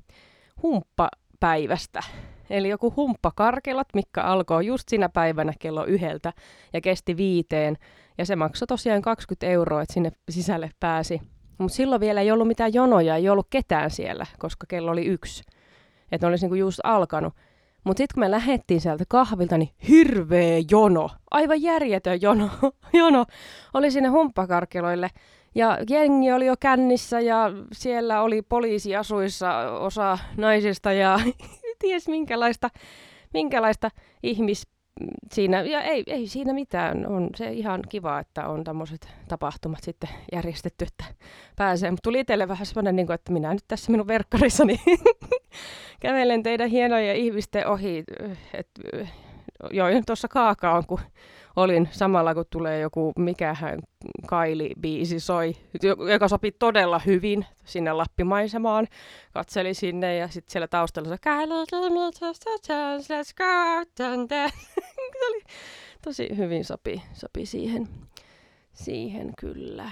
humppapäivästä. 0.61 2.01
Eli 2.49 2.69
joku 2.69 2.93
humppakarkelat, 2.95 3.87
mikä 3.93 4.21
alkoi 4.21 4.65
just 4.65 4.89
siinä 4.89 5.09
päivänä 5.09 5.53
kello 5.59 5.85
yhdeltä 5.85 6.33
ja 6.73 6.81
kesti 6.81 7.17
viiteen. 7.17 7.77
Ja 8.17 8.25
se 8.25 8.35
maksoi 8.35 8.67
tosiaan 8.67 9.01
20 9.01 9.47
euroa, 9.47 9.81
että 9.81 9.93
sinne 9.93 10.11
sisälle 10.29 10.71
pääsi. 10.79 11.21
Mutta 11.57 11.75
silloin 11.75 12.01
vielä 12.01 12.21
ei 12.21 12.31
ollut 12.31 12.47
mitään 12.47 12.73
jonoja, 12.73 13.15
ei 13.15 13.29
ollut 13.29 13.47
ketään 13.49 13.91
siellä, 13.91 14.25
koska 14.39 14.65
kello 14.69 14.91
oli 14.91 15.05
yksi. 15.05 15.43
Että 16.11 16.27
olisi 16.27 16.45
niinku 16.45 16.55
just 16.55 16.79
alkanut. 16.83 17.33
Mutta 17.83 17.97
sitten 17.97 18.13
kun 18.13 18.23
me 18.23 18.31
lähdettiin 18.31 18.81
sieltä 18.81 19.03
kahvilta, 19.07 19.57
niin 19.57 19.69
hirveä 19.87 20.61
jono, 20.71 21.09
aivan 21.31 21.61
järjetön 21.61 22.21
jono, 22.21 22.49
jono 22.93 23.25
oli 23.73 23.91
sinne 23.91 24.09
humppakarkeloille. 24.09 25.09
Ja 25.55 25.77
jengi 25.89 26.31
oli 26.31 26.45
jo 26.45 26.55
kännissä 26.59 27.19
ja 27.19 27.51
siellä 27.73 28.21
oli 28.21 28.41
poliisi 28.41 28.95
asuissa 28.95 29.71
osa 29.71 30.17
naisista 30.37 30.93
ja 30.93 31.19
ties 31.81 32.07
minkälaista, 32.07 32.69
minkälaista 33.33 33.89
ihmis 34.23 34.67
siinä, 35.33 35.61
ja 35.61 35.81
ei, 35.81 36.03
ei 36.07 36.27
siinä 36.27 36.53
mitään, 36.53 37.07
on 37.07 37.29
se 37.35 37.51
ihan 37.51 37.81
kiva, 37.89 38.19
että 38.19 38.47
on 38.47 38.63
tämmöiset 38.63 39.07
tapahtumat 39.27 39.83
sitten 39.83 40.09
järjestetty, 40.31 40.85
että 40.85 41.05
pääsee. 41.55 41.91
Mutta 41.91 42.03
tuli 42.03 42.19
itselle 42.19 42.47
vähän 42.47 42.65
semmoinen, 42.65 42.95
niin 42.95 43.05
kuin, 43.05 43.15
että 43.15 43.31
minä 43.31 43.53
nyt 43.53 43.63
tässä 43.67 43.91
minun 43.91 44.07
verkkarissani 44.07 44.81
kävelen 46.01 46.43
teidän 46.43 46.69
hienoja 46.69 47.13
ihmisten 47.13 47.67
ohi, 47.67 48.03
että 48.53 48.81
join 49.71 50.05
tuossa 50.05 50.27
kaakaon, 50.27 50.85
kun 50.85 50.99
olin 51.55 51.89
samalla, 51.91 52.33
kun 52.33 52.45
tulee 52.49 52.79
joku, 52.79 53.13
mikähän 53.17 53.79
Kaili-biisi 54.27 55.19
soi, 55.19 55.53
joka 56.11 56.27
sopi 56.27 56.51
todella 56.51 56.99
hyvin 56.99 57.45
sinne 57.65 57.93
Lappimaisemaan. 57.93 58.87
Katseli 59.33 59.73
sinne 59.73 60.15
ja 60.15 60.27
sitten 60.27 60.51
siellä 60.51 60.67
taustalla 60.67 61.09
se 61.09 61.15
let's 63.21 63.33
go, 63.37 63.43
oli 65.29 65.41
tosi 66.03 66.37
hyvin 66.37 66.65
sopi, 66.65 67.01
sopi 67.13 67.45
siihen, 67.45 67.87
siihen 68.73 69.33
kyllä. 69.39 69.91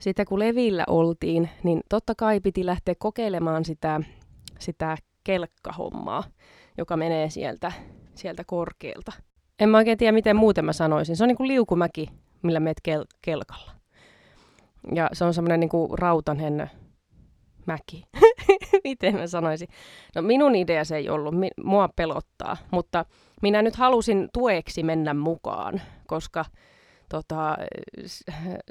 Sitten 0.00 0.26
kun 0.26 0.38
Levillä 0.38 0.84
oltiin, 0.86 1.50
niin 1.62 1.80
totta 1.88 2.14
kai 2.14 2.40
piti 2.40 2.66
lähteä 2.66 2.94
kokeilemaan 2.98 3.64
sitä, 3.64 4.00
sitä 4.58 4.96
kelkkahommaa, 5.24 6.24
joka 6.78 6.96
menee 6.96 7.30
sieltä, 7.30 7.72
sieltä 8.14 8.44
korkealta. 8.46 9.12
En 9.60 9.68
mä 9.68 9.78
oikein 9.78 9.98
tiedä, 9.98 10.12
miten 10.12 10.36
muuten 10.36 10.64
mä 10.64 10.72
sanoisin. 10.72 11.16
Se 11.16 11.24
on 11.24 11.28
niin 11.28 11.36
kuin 11.36 11.48
liukumäki, 11.48 12.08
millä 12.42 12.60
meet 12.60 12.80
kel- 12.88 13.16
kelkalla. 13.22 13.72
Ja 14.94 15.08
se 15.12 15.24
on 15.24 15.34
semmoinen 15.34 15.60
niin 15.60 15.70
rautanen 15.92 16.70
mäki. 17.66 18.04
miten 18.84 19.14
mä 19.14 19.26
sanoisin? 19.26 19.68
No 20.14 20.22
minun 20.22 20.54
idea 20.54 20.84
se 20.84 20.96
ei 20.96 21.08
ollut. 21.08 21.34
Mua 21.64 21.88
pelottaa. 21.96 22.56
Mutta 22.70 23.04
minä 23.42 23.62
nyt 23.62 23.76
halusin 23.76 24.28
tueksi 24.32 24.82
mennä 24.82 25.14
mukaan, 25.14 25.80
koska 26.06 26.44
tota, 27.08 27.56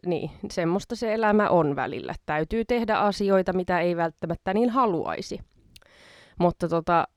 niin, 0.06 0.32
semmoista 0.52 0.96
se 0.96 1.14
elämä 1.14 1.50
on 1.50 1.76
välillä. 1.76 2.14
Täytyy 2.26 2.66
tehdä 2.66 2.98
asioita, 2.98 3.54
mitä 3.54 3.80
ei 3.80 3.98
välttämättä 3.98 4.54
niin 4.54 4.70
haluaisi. 4.70 5.40
Mutta 6.40 6.68
tota, 6.68 7.08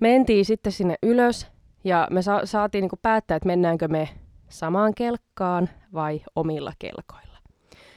mentiin 0.00 0.44
sitten 0.44 0.72
sinne 0.72 0.94
ylös 1.02 1.46
ja 1.84 2.08
me 2.10 2.22
sa- 2.22 2.46
saatiin 2.46 2.82
niin 2.82 3.00
päättää, 3.02 3.36
että 3.36 3.46
mennäänkö 3.46 3.88
me 3.88 4.08
samaan 4.48 4.94
kelkkaan 4.94 5.68
vai 5.94 6.20
omilla 6.36 6.72
kelkoilla. 6.78 7.38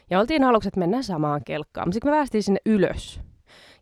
Ja 0.10 0.20
oltiin 0.20 0.44
aluksi, 0.44 0.68
että 0.68 0.80
mennään 0.80 1.04
samaan 1.04 1.42
kelkkaan. 1.46 1.88
Mutta 1.88 1.94
sitten 1.94 2.12
me 2.12 2.16
päästiin 2.18 2.44
sinne 2.44 2.60
ylös. 2.66 3.22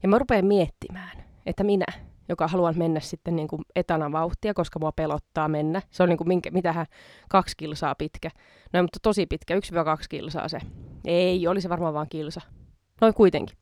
Ja 0.03 0.09
mä 0.09 0.19
rupean 0.19 0.45
miettimään, 0.45 1.23
että 1.45 1.63
minä, 1.63 1.85
joka 2.29 2.47
haluan 2.47 2.77
mennä 2.77 2.99
sitten 2.99 3.35
niin 3.35 3.47
kuin 3.47 3.61
etana 3.75 4.11
vauhtia, 4.11 4.53
koska 4.53 4.79
mua 4.79 4.91
pelottaa 4.91 5.47
mennä. 5.47 5.81
Se 5.91 6.03
on 6.03 6.09
niin 6.09 6.17
kuin 6.17 6.27
minkä, 6.27 6.51
mitähän 6.51 6.85
kaksi 7.29 7.57
kilsaa 7.57 7.95
pitkä. 7.95 8.29
No 8.73 8.81
mutta 8.81 8.99
tosi 9.01 9.25
pitkä, 9.25 9.55
1-2 9.55 9.59
kilsaa 10.09 10.47
se. 10.47 10.59
Ei, 11.05 11.47
oli 11.47 11.61
se 11.61 11.69
varmaan 11.69 11.93
vaan 11.93 12.09
kilsa. 12.09 12.41
Noin 13.01 13.13
kuitenkin. 13.13 13.57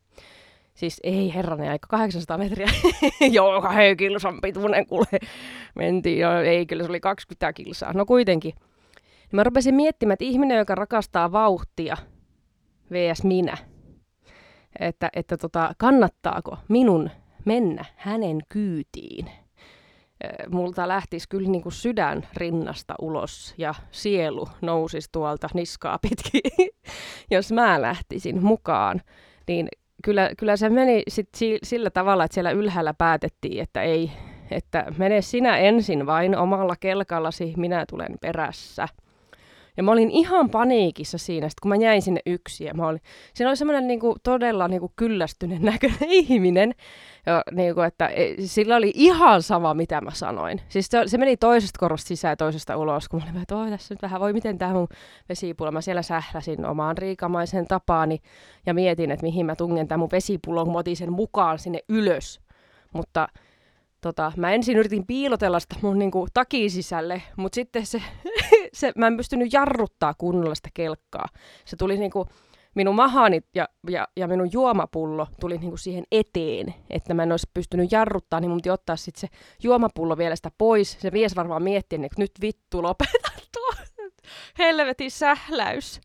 Siis 0.78 1.00
ei 1.02 1.34
herranen 1.34 1.70
aika, 1.70 1.86
800 1.88 2.38
metriä. 2.38 2.68
Joo, 3.30 3.62
kahden 3.62 3.96
kilsan 3.96 4.40
pituinen 4.40 4.86
kuule. 4.86 5.06
Mentiin, 5.74 6.18
jo, 6.18 6.40
ei 6.40 6.66
kyllä 6.66 6.82
se 6.82 6.88
oli 6.88 7.00
20 7.00 7.52
kilsaa. 7.52 7.92
No 7.92 8.06
kuitenkin. 8.06 8.52
Ja 8.96 9.32
mä 9.32 9.44
rupesin 9.44 9.74
miettimään, 9.74 10.12
että 10.12 10.24
ihminen, 10.24 10.58
joka 10.58 10.74
rakastaa 10.74 11.32
vauhtia, 11.32 11.96
vs. 12.92 13.24
minä, 13.24 13.56
että, 14.80 15.10
että 15.12 15.36
tota, 15.36 15.72
kannattaako 15.78 16.58
minun 16.68 17.10
mennä 17.44 17.84
hänen 17.96 18.38
kyytiin. 18.48 19.30
Multa 20.50 20.88
lähtisi 20.88 21.28
kyllä 21.28 21.50
niin 21.50 21.62
kuin 21.62 21.72
sydän 21.72 22.28
rinnasta 22.36 22.94
ulos 23.00 23.54
ja 23.58 23.74
sielu 23.90 24.48
nousisi 24.60 25.08
tuolta 25.12 25.48
niskaa 25.54 25.98
pitkin, 25.98 26.40
jos 27.30 27.52
mä 27.52 27.82
lähtisin 27.82 28.44
mukaan. 28.44 29.02
Niin 29.48 29.68
kyllä, 30.04 30.30
kyllä 30.38 30.56
se 30.56 30.68
meni 30.68 31.02
sit 31.08 31.28
sillä 31.62 31.90
tavalla, 31.90 32.24
että 32.24 32.34
siellä 32.34 32.50
ylhäällä 32.50 32.94
päätettiin, 32.94 33.62
että 33.62 33.82
ei, 33.82 34.10
että 34.50 34.86
mene 34.98 35.22
sinä 35.22 35.56
ensin 35.56 36.06
vain 36.06 36.36
omalla 36.36 36.76
kelkallasi, 36.80 37.54
minä 37.56 37.84
tulen 37.90 38.18
perässä. 38.20 38.88
Ja 39.78 39.84
mä 39.84 39.92
olin 39.92 40.10
ihan 40.10 40.50
paniikissa 40.50 41.18
siinä, 41.18 41.48
kun 41.62 41.68
mä 41.68 41.76
jäin 41.76 42.02
sinne 42.02 42.20
yksin. 42.26 42.66
Ja 42.66 42.74
mä 42.74 42.88
olin, 42.88 43.00
siinä 43.34 43.50
oli 43.50 43.56
semmoinen 43.56 43.86
niinku, 43.86 44.16
todella 44.22 44.68
niinku, 44.68 44.92
kyllästynyt 44.96 45.62
näköinen 45.62 46.10
ihminen, 46.28 46.74
ja, 47.26 47.42
niinku, 47.52 47.80
että 47.80 48.06
e, 48.06 48.34
sillä 48.44 48.76
oli 48.76 48.92
ihan 48.94 49.42
sama, 49.42 49.74
mitä 49.74 50.00
mä 50.00 50.10
sanoin. 50.10 50.60
Siis 50.68 50.86
se, 50.86 51.02
se 51.06 51.18
meni 51.18 51.36
toisesta 51.36 51.78
korosta 51.78 52.08
sisään 52.08 52.32
ja 52.32 52.36
toisesta 52.36 52.76
ulos, 52.76 53.08
kun 53.08 53.20
mä 53.20 53.30
olin, 53.30 53.42
että 53.42 53.56
oi, 53.56 53.70
tässä 53.70 53.94
nyt 53.94 54.02
vähän, 54.02 54.20
voi 54.20 54.32
miten 54.32 54.58
tämä 54.58 54.72
mun 54.72 54.88
vesipullo. 55.28 55.72
Mä 55.72 55.80
siellä 55.80 56.02
sähläsin 56.02 56.66
omaan 56.66 56.98
riikamaisen 56.98 57.66
tapaani 57.66 58.18
ja 58.66 58.74
mietin, 58.74 59.10
että 59.10 59.26
mihin 59.26 59.46
mä 59.46 59.56
tungen 59.56 59.88
tämän 59.88 60.00
mun 60.00 60.08
vesipullon, 60.12 60.72
mä 60.72 60.82
sen 60.94 61.12
mukaan 61.12 61.58
sinne 61.58 61.80
ylös. 61.88 62.40
Mutta 62.92 63.28
tota, 64.00 64.32
mä 64.36 64.52
ensin 64.52 64.76
yritin 64.76 65.06
piilotella 65.06 65.60
sitä 65.60 65.76
mun 65.82 65.98
niinku, 65.98 66.26
takin 66.34 66.70
sisälle, 66.70 67.22
mutta 67.36 67.54
sitten 67.54 67.86
se, 67.86 68.02
se, 68.72 68.92
mä 68.96 69.06
en 69.06 69.16
pystynyt 69.16 69.52
jarruttaa 69.52 70.14
kunnolla 70.14 70.54
sitä 70.54 70.68
kelkkaa. 70.74 71.26
Se 71.64 71.76
tuli 71.76 71.98
niinku, 71.98 72.26
minun 72.74 72.94
mahani 72.94 73.40
ja, 73.54 73.68
ja, 73.90 74.08
ja 74.16 74.28
minun 74.28 74.52
juomapullo 74.52 75.26
tuli 75.40 75.58
niin 75.58 75.70
kuin 75.70 75.78
siihen 75.78 76.04
eteen, 76.12 76.74
että 76.90 77.14
mä 77.14 77.22
en 77.22 77.32
olisi 77.32 77.50
pystynyt 77.54 77.92
jarruttaa, 77.92 78.40
niin 78.40 78.50
mun 78.50 78.58
piti 78.58 78.70
ottaa 78.70 78.96
sitten 78.96 79.20
se 79.20 79.28
juomapullo 79.62 80.18
vielä 80.18 80.36
sitä 80.36 80.50
pois. 80.58 80.96
Se 81.00 81.10
mies 81.10 81.36
varmaan 81.36 81.62
mietti, 81.62 81.96
että 81.96 82.08
nyt 82.18 82.32
vittu 82.40 82.82
lopeta 82.82 83.28
tuo 83.52 83.72
helvetin 84.58 85.10
sähläys. 85.10 86.00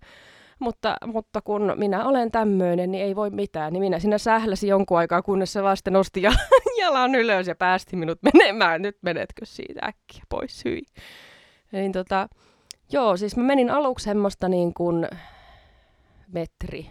Mutta, 0.63 0.97
mutta 1.05 1.41
kun 1.41 1.73
minä 1.75 2.05
olen 2.05 2.31
tämmöinen, 2.31 2.91
niin 2.91 3.03
ei 3.03 3.15
voi 3.15 3.29
mitään. 3.29 3.73
Niin 3.73 3.81
minä 3.81 3.99
siinä 3.99 4.17
sähläsin 4.17 4.69
jonkun 4.69 4.97
aikaa, 4.97 5.21
kunnes 5.21 5.53
se 5.53 5.63
vasta 5.63 5.91
nosti 5.91 6.21
jalan 6.81 7.15
ylös 7.15 7.47
ja 7.47 7.55
päästi 7.55 7.95
minut 7.95 8.19
menemään. 8.33 8.81
Nyt 8.81 8.97
menetkö 9.01 9.45
siitä 9.45 9.79
äkkiä 9.85 10.23
pois, 10.29 10.65
hyi. 10.65 10.81
Niin 11.71 11.91
tota, 11.91 12.29
joo, 12.91 13.17
siis 13.17 13.37
mä 13.37 13.43
menin 13.43 13.69
aluksi 13.71 14.03
semmoista 14.03 14.49
niin 14.49 14.73
kuin 14.73 15.07
metri 16.27 16.89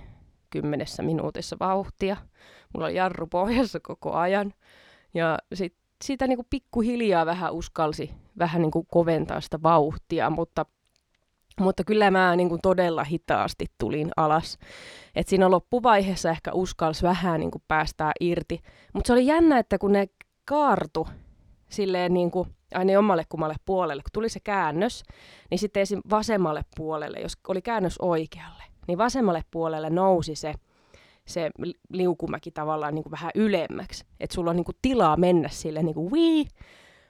kymmenessä 0.51 1.03
minuutissa 1.03 1.57
vauhtia. 1.61 2.17
Mulla 2.75 2.87
oli 2.87 2.95
jarru 2.95 3.27
pohjassa 3.27 3.81
koko 3.81 4.13
ajan. 4.13 4.53
Ja 5.15 5.39
sit, 5.55 5.75
siitä 6.05 6.27
niin 6.27 6.39
kuin 6.39 6.47
pikkuhiljaa 6.51 7.27
vähän 7.27 7.53
uskalsi 7.53 8.11
vähän 8.39 8.63
niin 8.63 8.71
kuin 8.71 8.87
koventaa 8.91 9.41
sitä 9.41 9.63
vauhtia, 9.63 10.31
mutta 10.31 10.67
mutta 11.61 11.85
kyllä 11.85 12.11
mä 12.11 12.37
niin 12.37 12.49
kuin 12.49 12.61
todella 12.63 13.05
hitaasti 13.05 13.67
tulin 13.79 14.11
alas. 14.17 14.59
Et 15.15 15.29
siinä 15.29 15.51
loppuvaiheessa 15.51 16.31
ehkä 16.31 16.53
uskalsi 16.53 17.03
vähän 17.03 17.41
niin 17.41 17.51
kuin 17.51 17.63
päästää 17.69 18.13
irti. 18.21 18.61
Mutta 18.93 19.07
se 19.07 19.13
oli 19.13 19.27
jännä, 19.27 19.59
että 19.59 19.79
kun 19.79 19.93
ne 19.93 20.07
kaartu 20.45 21.09
silleen 21.69 22.15
niin 22.15 22.31
kuin 22.31 22.49
aina 22.75 22.99
omalle 22.99 23.25
kummalle 23.29 23.55
puolelle, 23.65 24.03
kun 24.03 24.11
tuli 24.13 24.29
se 24.29 24.41
käännös, 24.41 25.03
niin 25.51 25.59
sitten 25.59 25.81
esim. 25.81 26.01
vasemmalle 26.11 26.63
puolelle, 26.77 27.21
jos 27.21 27.33
oli 27.49 27.63
käännös 27.63 27.99
oikealle, 27.99 28.63
niin 28.89 28.99
vasemmalle 28.99 29.43
puolelle 29.51 29.91
nousi 29.91 30.35
se, 30.35 30.55
se 31.27 31.51
liukumäki 31.91 32.51
tavallaan 32.51 32.95
niin 32.95 33.03
kuin 33.03 33.11
vähän 33.11 33.31
ylemmäksi. 33.35 34.05
Että 34.21 34.35
sulla 34.35 34.51
on 34.51 34.57
niin 34.57 34.65
kuin 34.65 34.77
tilaa 34.83 35.17
mennä 35.17 35.49
sille 35.49 35.83
niin 35.83 35.95
kuin 35.95 36.13
wii, 36.13 36.47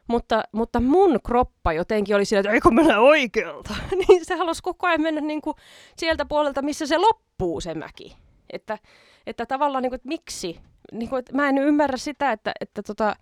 mutta, 0.09 0.43
mutta 0.53 0.81
mun 0.81 1.19
kroppa 1.27 1.73
jotenkin 1.73 2.17
oli 2.17 2.25
sillä, 2.25 2.41
että 2.41 2.53
eikö 2.53 2.71
mennä 2.71 3.01
oikealta. 3.01 3.75
niin 4.09 4.25
se 4.25 4.35
halusi 4.35 4.63
koko 4.63 4.87
ajan 4.87 5.01
mennä 5.01 5.21
niin 5.21 5.43
kuin 5.43 5.57
sieltä 5.97 6.25
puolelta, 6.25 6.63
missä 6.63 6.87
se 6.87 6.99
loppuu 6.99 7.61
se 7.61 7.75
mäki. 7.75 8.17
Että, 8.51 8.79
että 9.27 9.47
tavallaan, 9.47 9.83
niin 9.83 9.91
kuin, 9.91 9.97
että 9.97 10.09
miksi? 10.09 10.61
Niin 10.93 11.09
kuin, 11.09 11.19
että 11.19 11.33
mä 11.35 11.49
en 11.49 11.59
ymmärrä 11.59 11.97
sitä, 11.97 12.33
että, 12.33 12.53
että 12.61 12.83
tota, 12.83 13.17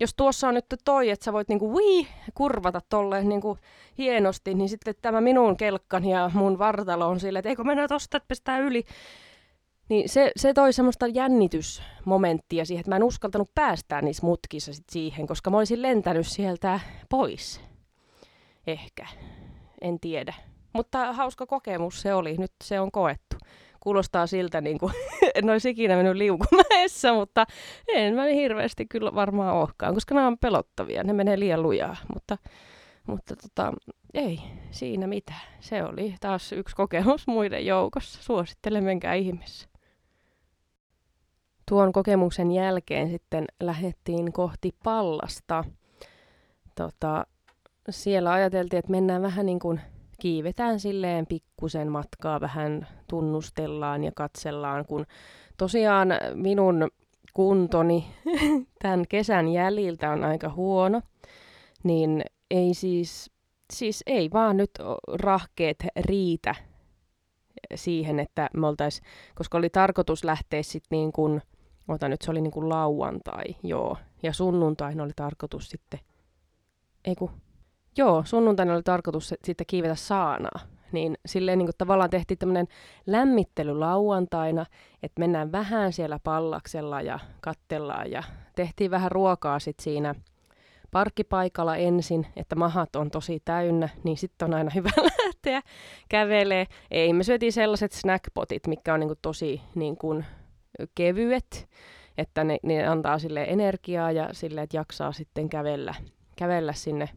jos 0.00 0.14
tuossa 0.14 0.48
on 0.48 0.54
nyt 0.54 0.66
toi, 0.84 1.10
että 1.10 1.24
sä 1.24 1.32
voit 1.32 1.48
kuin, 1.58 1.72
wii, 1.72 2.08
kurvata 2.34 2.80
niin 3.22 3.40
kuin, 3.40 3.58
hienosti, 3.98 4.54
niin 4.54 4.68
sitten 4.68 4.94
tämä 5.02 5.20
minun 5.20 5.56
kelkkani 5.56 6.10
ja 6.10 6.30
mun 6.34 6.58
vartalo 6.58 7.08
on 7.08 7.20
silleen, 7.20 7.40
että 7.40 7.48
eikö 7.48 7.64
mennä 7.64 7.88
tosta, 7.88 8.16
että 8.16 8.28
pestään 8.28 8.62
yli. 8.62 8.84
Niin 9.88 10.08
se, 10.08 10.32
se 10.36 10.54
toi 10.54 10.72
semmoista 10.72 11.06
jännitysmomenttia 11.06 12.64
siihen, 12.64 12.80
että 12.80 12.90
mä 12.90 12.96
en 12.96 13.04
uskaltanut 13.04 13.50
päästää 13.54 14.02
niissä 14.02 14.26
mutkissa 14.26 14.72
sit 14.72 14.84
siihen, 14.90 15.26
koska 15.26 15.50
mä 15.50 15.58
olisin 15.58 15.82
lentänyt 15.82 16.26
sieltä 16.26 16.80
pois. 17.08 17.60
Ehkä. 18.66 19.06
En 19.80 20.00
tiedä. 20.00 20.34
Mutta 20.72 21.12
hauska 21.12 21.46
kokemus 21.46 22.02
se 22.02 22.14
oli. 22.14 22.36
Nyt 22.36 22.52
se 22.64 22.80
on 22.80 22.92
koettu. 22.92 23.36
Kuulostaa 23.80 24.26
siltä, 24.26 24.60
niin 24.60 24.78
kuin 24.78 24.92
en 25.34 25.50
olisi 25.50 25.70
ikinä 25.70 25.96
mennyt 25.96 26.16
liukumäessä, 26.16 27.12
mutta 27.12 27.46
en 27.94 28.14
mä 28.14 28.24
hirveästi 28.24 28.86
kyllä 28.86 29.14
varmaan 29.14 29.54
olekaan, 29.54 29.94
koska 29.94 30.14
nämä 30.14 30.26
on 30.26 30.38
pelottavia. 30.38 31.04
Ne 31.04 31.12
menee 31.12 31.38
liian 31.38 31.62
lujaa, 31.62 31.96
mutta, 32.14 32.38
mutta 33.06 33.36
tota, 33.36 33.72
ei 34.14 34.40
siinä 34.70 35.06
mitään. 35.06 35.40
Se 35.60 35.84
oli 35.84 36.14
taas 36.20 36.52
yksi 36.52 36.76
kokemus 36.76 37.26
muiden 37.26 37.66
joukossa. 37.66 38.22
Suosittelen, 38.22 38.84
menkää 38.84 39.14
ihmeessä. 39.14 39.68
Tuon 41.68 41.92
kokemuksen 41.92 42.52
jälkeen 42.52 43.10
sitten 43.10 43.44
lähdettiin 43.60 44.32
kohti 44.32 44.74
pallasta. 44.84 45.64
Tota, 46.74 47.26
siellä 47.90 48.32
ajateltiin, 48.32 48.78
että 48.78 48.90
mennään 48.90 49.22
vähän 49.22 49.46
niin 49.46 49.58
kuin 49.58 49.80
kiivetään 50.20 50.80
silleen 50.80 51.26
pikkusen 51.26 51.92
matkaa, 51.92 52.40
vähän 52.40 52.86
tunnustellaan 53.10 54.04
ja 54.04 54.12
katsellaan, 54.14 54.86
kun 54.86 55.06
tosiaan 55.56 56.08
minun 56.34 56.90
kuntoni 57.34 58.06
tämän 58.82 59.04
kesän 59.08 59.48
jäljiltä 59.48 60.10
on 60.10 60.24
aika 60.24 60.48
huono, 60.48 61.02
niin 61.84 62.24
ei 62.50 62.74
siis, 62.74 63.30
siis 63.72 64.02
ei 64.06 64.30
vaan 64.32 64.56
nyt 64.56 64.70
rahkeet 65.12 65.86
riitä 66.00 66.54
siihen, 67.74 68.20
että 68.20 68.50
me 68.56 68.66
oltais, 68.66 69.00
koska 69.34 69.58
oli 69.58 69.70
tarkoitus 69.70 70.24
lähteä 70.24 70.62
sitten 70.62 70.96
niin 70.96 71.12
kuin 71.12 71.42
Ota 71.88 72.08
nyt, 72.08 72.22
se 72.22 72.30
oli 72.30 72.40
niinku 72.40 72.68
lauantai, 72.68 73.44
joo. 73.62 73.96
Ja 74.22 74.32
sunnuntaina 74.32 75.02
oli 75.02 75.12
tarkoitus 75.16 75.68
sitten, 75.68 76.00
ei 77.04 77.14
kun, 77.14 77.30
joo, 77.96 78.22
sunnuntaina 78.24 78.74
oli 78.74 78.82
tarkoitus 78.82 79.34
sitten 79.44 79.66
kiivetä 79.66 79.94
saanaa. 79.94 80.60
Niin 80.92 81.18
silleen 81.26 81.58
niin 81.58 81.66
kuin 81.66 81.74
tavallaan 81.78 82.10
tehtiin 82.10 82.38
tämmöinen 82.38 82.68
lämmittely 83.06 83.78
lauantaina, 83.78 84.66
että 85.02 85.20
mennään 85.20 85.52
vähän 85.52 85.92
siellä 85.92 86.18
pallaksella 86.24 87.00
ja 87.00 87.18
kattellaan 87.40 88.10
ja 88.10 88.22
tehtiin 88.56 88.90
vähän 88.90 89.12
ruokaa 89.12 89.58
sitten 89.58 89.84
siinä 89.84 90.14
parkkipaikalla 90.90 91.76
ensin, 91.76 92.26
että 92.36 92.56
mahat 92.56 92.96
on 92.96 93.10
tosi 93.10 93.42
täynnä, 93.44 93.88
niin 94.04 94.16
sitten 94.16 94.46
on 94.46 94.54
aina 94.54 94.70
hyvä 94.74 94.90
lähteä 95.26 95.62
kävelee. 96.08 96.66
Ei, 96.90 97.12
me 97.12 97.22
syötiin 97.22 97.52
sellaiset 97.52 97.92
snackpotit, 97.92 98.66
mikä 98.66 98.94
on 98.94 99.00
niin 99.00 99.08
kuin 99.08 99.18
tosi 99.22 99.60
niin 99.74 99.96
kuin 99.96 100.24
kevyet, 100.94 101.68
että 102.18 102.44
ne, 102.44 102.58
ne 102.62 102.86
antaa 102.86 103.18
sille 103.18 103.44
energiaa 103.44 104.12
ja 104.12 104.28
sille, 104.32 104.62
että 104.62 104.76
jaksaa 104.76 105.12
sitten 105.12 105.48
kävellä, 105.48 105.94
kävellä 106.36 106.72
sinne 106.72 107.08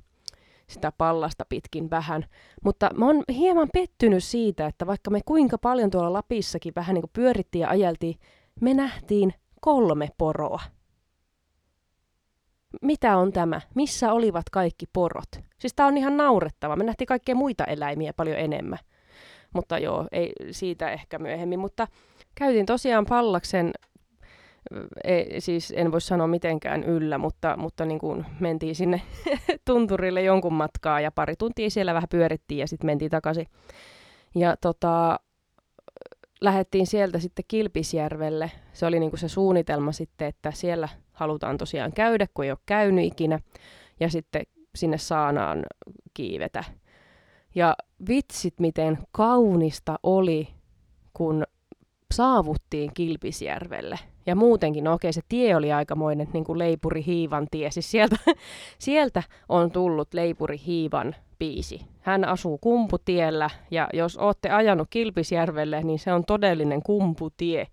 sitä 0.67 0.91
pallasta 0.97 1.45
pitkin 1.49 1.89
vähän. 1.89 2.25
Mutta 2.63 2.89
mä 2.93 3.05
oon 3.05 3.23
hieman 3.33 3.69
pettynyt 3.73 4.23
siitä, 4.23 4.65
että 4.65 4.87
vaikka 4.87 5.11
me 5.11 5.19
kuinka 5.25 5.57
paljon 5.57 5.89
tuolla 5.89 6.13
Lapissakin 6.13 6.73
vähän 6.75 6.93
niin 6.93 7.01
kuin 7.01 7.11
pyörittiin 7.13 7.61
ja 7.61 7.69
ajeltiin, 7.69 8.15
me 8.61 8.73
nähtiin 8.73 9.33
kolme 9.61 10.09
poroa. 10.17 10.59
Mitä 12.81 13.17
on 13.17 13.33
tämä? 13.33 13.61
Missä 13.75 14.13
olivat 14.13 14.49
kaikki 14.49 14.85
porot? 14.93 15.29
Siis 15.57 15.73
tää 15.73 15.87
on 15.87 15.97
ihan 15.97 16.17
naurettava. 16.17 16.75
Me 16.75 16.83
nähtiin 16.83 17.05
kaikkea 17.07 17.35
muita 17.35 17.65
eläimiä 17.65 18.13
paljon 18.13 18.37
enemmän. 18.37 18.79
Mutta 19.53 19.77
joo, 19.77 20.07
ei 20.11 20.33
siitä 20.51 20.91
ehkä 20.91 21.19
myöhemmin. 21.19 21.59
Mutta 21.59 21.87
käytin 22.39 22.65
tosiaan 22.65 23.05
pallaksen, 23.05 23.71
ei, 25.03 25.41
siis 25.41 25.73
en 25.75 25.91
voi 25.91 26.01
sanoa 26.01 26.27
mitenkään 26.27 26.83
yllä, 26.83 27.17
mutta, 27.17 27.57
mutta 27.57 27.85
niin 27.85 27.99
kuin 27.99 28.25
mentiin 28.39 28.75
sinne 28.75 29.01
tunturille 29.65 30.21
jonkun 30.21 30.53
matkaa 30.53 31.01
ja 31.01 31.11
pari 31.11 31.35
tuntia 31.35 31.69
siellä 31.69 31.93
vähän 31.93 32.09
pyörittiin 32.09 32.59
ja 32.59 32.67
sitten 32.67 32.85
mentiin 32.85 33.11
takaisin. 33.11 33.47
Ja 34.35 34.57
tota, 34.61 35.19
lähdettiin 36.41 36.87
sieltä 36.87 37.19
sitten 37.19 37.45
Kilpisjärvelle. 37.47 38.51
Se 38.73 38.85
oli 38.85 38.99
niin 38.99 39.11
kuin 39.11 39.19
se 39.19 39.27
suunnitelma 39.27 39.91
sitten, 39.91 40.27
että 40.27 40.51
siellä 40.51 40.89
halutaan 41.11 41.57
tosiaan 41.57 41.93
käydä, 41.93 42.27
kun 42.33 42.45
ei 42.45 42.51
ole 42.51 42.59
käynyt 42.65 43.05
ikinä. 43.05 43.39
Ja 43.99 44.09
sitten 44.09 44.41
sinne 44.75 44.97
saanaan 44.97 45.63
kiivetä. 46.13 46.63
Ja 47.55 47.75
vitsit, 48.07 48.59
miten 48.59 48.97
kaunista 49.11 49.99
oli, 50.03 50.47
kun 51.13 51.43
saavuttiin 52.13 52.91
Kilpisjärvelle. 52.93 53.99
Ja 54.25 54.35
muutenkin, 54.35 54.83
no 54.83 54.93
okei, 54.93 55.13
se 55.13 55.21
tie 55.29 55.55
oli 55.55 55.73
aikamoinen 55.73 56.27
niin 56.33 56.43
kuin 56.43 56.59
Leipuri 56.59 57.03
Hiivan 57.05 57.47
tie. 57.51 57.71
Siis 57.71 57.91
sieltä, 57.91 58.15
sieltä 58.79 59.23
on 59.49 59.71
tullut 59.71 60.13
Leipuri 60.13 60.61
Hiivan 60.65 61.15
biisi. 61.39 61.81
Hän 62.01 62.25
asuu 62.25 62.57
kumputiellä 62.57 63.49
ja 63.71 63.89
jos 63.93 64.17
olette 64.17 64.49
ajanut 64.49 64.87
Kilpisjärvelle, 64.89 65.81
niin 65.83 65.99
se 65.99 66.13
on 66.13 66.25
todellinen 66.25 66.83
kumputie. 66.83 67.67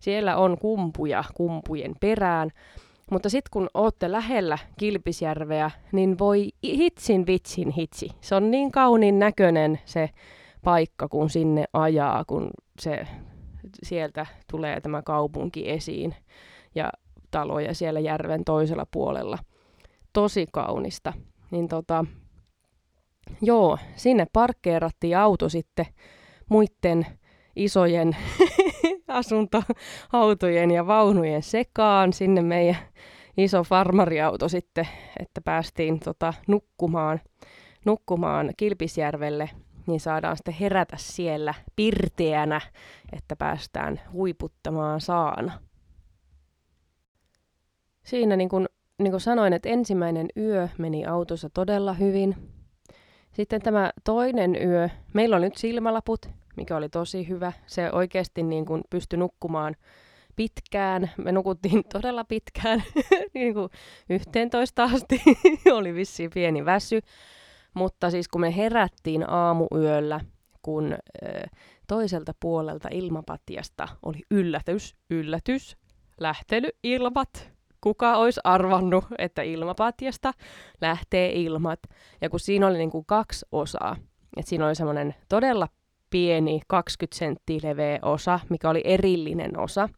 Siellä 0.00 0.36
on 0.36 0.58
kumpuja 0.58 1.24
kumpujen 1.34 1.94
perään. 2.00 2.50
Mutta 3.10 3.28
sitten 3.28 3.50
kun 3.50 3.68
olette 3.74 4.12
lähellä 4.12 4.58
Kilpisjärveä, 4.78 5.70
niin 5.92 6.18
voi 6.18 6.48
hitsin 6.64 7.26
vitsin 7.26 7.70
hitsi. 7.70 8.10
Se 8.20 8.34
on 8.34 8.50
niin 8.50 8.72
kauniin 8.72 9.18
näköinen 9.18 9.78
se 9.84 10.10
paikka, 10.64 11.08
kun 11.08 11.30
sinne 11.30 11.64
ajaa, 11.72 12.24
kun 12.24 12.50
se 12.80 13.06
sieltä 13.82 14.26
tulee 14.50 14.80
tämä 14.80 15.02
kaupunki 15.02 15.70
esiin 15.70 16.14
ja 16.74 16.92
taloja 17.30 17.74
siellä 17.74 18.00
järven 18.00 18.44
toisella 18.44 18.86
puolella. 18.90 19.38
Tosi 20.12 20.46
kaunista. 20.52 21.12
Niin 21.50 21.68
tota, 21.68 22.04
joo, 23.42 23.78
sinne 23.96 24.26
parkkeerattiin 24.32 25.18
auto 25.18 25.48
sitten 25.48 25.86
muiden 26.50 27.06
isojen 27.56 28.16
asuntoautojen 29.08 30.70
ja 30.70 30.86
vaunujen 30.86 31.42
sekaan 31.42 32.12
sinne 32.12 32.42
meidän 32.42 32.76
iso 33.36 33.64
farmariauto 33.64 34.48
sitten, 34.48 34.88
että 35.20 35.40
päästiin 35.40 36.00
tota, 36.00 36.34
nukkumaan, 36.48 37.20
nukkumaan 37.84 38.50
Kilpisjärvelle. 38.56 39.50
Niin 39.88 40.00
saadaan 40.00 40.36
sitten 40.36 40.54
herätä 40.54 40.96
siellä 40.96 41.54
pirteänä, 41.76 42.60
että 43.12 43.36
päästään 43.36 44.00
huiputtamaan 44.12 45.00
saana. 45.00 45.52
Siinä 48.04 48.36
niin 48.36 48.48
kuin, 48.48 48.66
niin 48.98 49.10
kuin 49.10 49.20
sanoin, 49.20 49.52
että 49.52 49.68
ensimmäinen 49.68 50.28
yö 50.36 50.68
meni 50.78 51.06
autossa 51.06 51.50
todella 51.50 51.92
hyvin. 51.92 52.36
Sitten 53.32 53.62
tämä 53.62 53.92
toinen 54.04 54.56
yö, 54.62 54.88
meillä 55.14 55.36
on 55.36 55.42
nyt 55.42 55.56
silmälaput, 55.56 56.26
mikä 56.56 56.76
oli 56.76 56.88
tosi 56.88 57.28
hyvä. 57.28 57.52
Se 57.66 57.92
oikeasti 57.92 58.42
niin 58.42 58.66
kuin 58.66 58.82
pystyi 58.90 59.18
nukkumaan 59.18 59.76
pitkään. 60.36 61.10
Me 61.16 61.32
nukuttiin 61.32 61.84
todella 61.92 62.24
pitkään, 62.24 62.82
niin 63.34 63.54
kuin 63.54 63.68
11 64.10 64.84
asti. 64.84 65.22
oli 65.78 65.94
vissiin 65.94 66.30
pieni 66.34 66.64
väsy. 66.64 67.00
Mutta 67.78 68.10
siis 68.10 68.28
kun 68.28 68.40
me 68.40 68.56
herättiin 68.56 69.30
aamuyöllä, 69.30 70.20
kun 70.62 70.96
toiselta 71.86 72.32
puolelta 72.40 72.88
ilmapatjasta 72.92 73.88
oli 74.02 74.22
yllätys, 74.30 74.96
yllätys, 75.10 75.76
lähtenyt 76.20 76.70
ilmat. 76.82 77.52
Kuka 77.80 78.16
olisi 78.16 78.40
arvannut, 78.44 79.04
että 79.18 79.42
ilmapatjasta 79.42 80.32
lähtee 80.80 81.32
ilmat. 81.32 81.80
Ja 82.20 82.30
kun 82.30 82.40
siinä 82.40 82.66
oli 82.66 82.78
niin 82.78 82.90
kuin 82.90 83.06
kaksi 83.06 83.46
osaa, 83.52 83.96
että 84.36 84.48
siinä 84.48 84.66
oli 84.66 84.74
semmoinen 84.74 85.14
todella 85.28 85.68
pieni 86.10 86.60
20 86.66 87.18
senttiä 87.18 87.60
leveä 87.62 87.98
osa, 88.02 88.40
mikä 88.48 88.70
oli 88.70 88.80
erillinen 88.84 89.58
osa. 89.58 89.88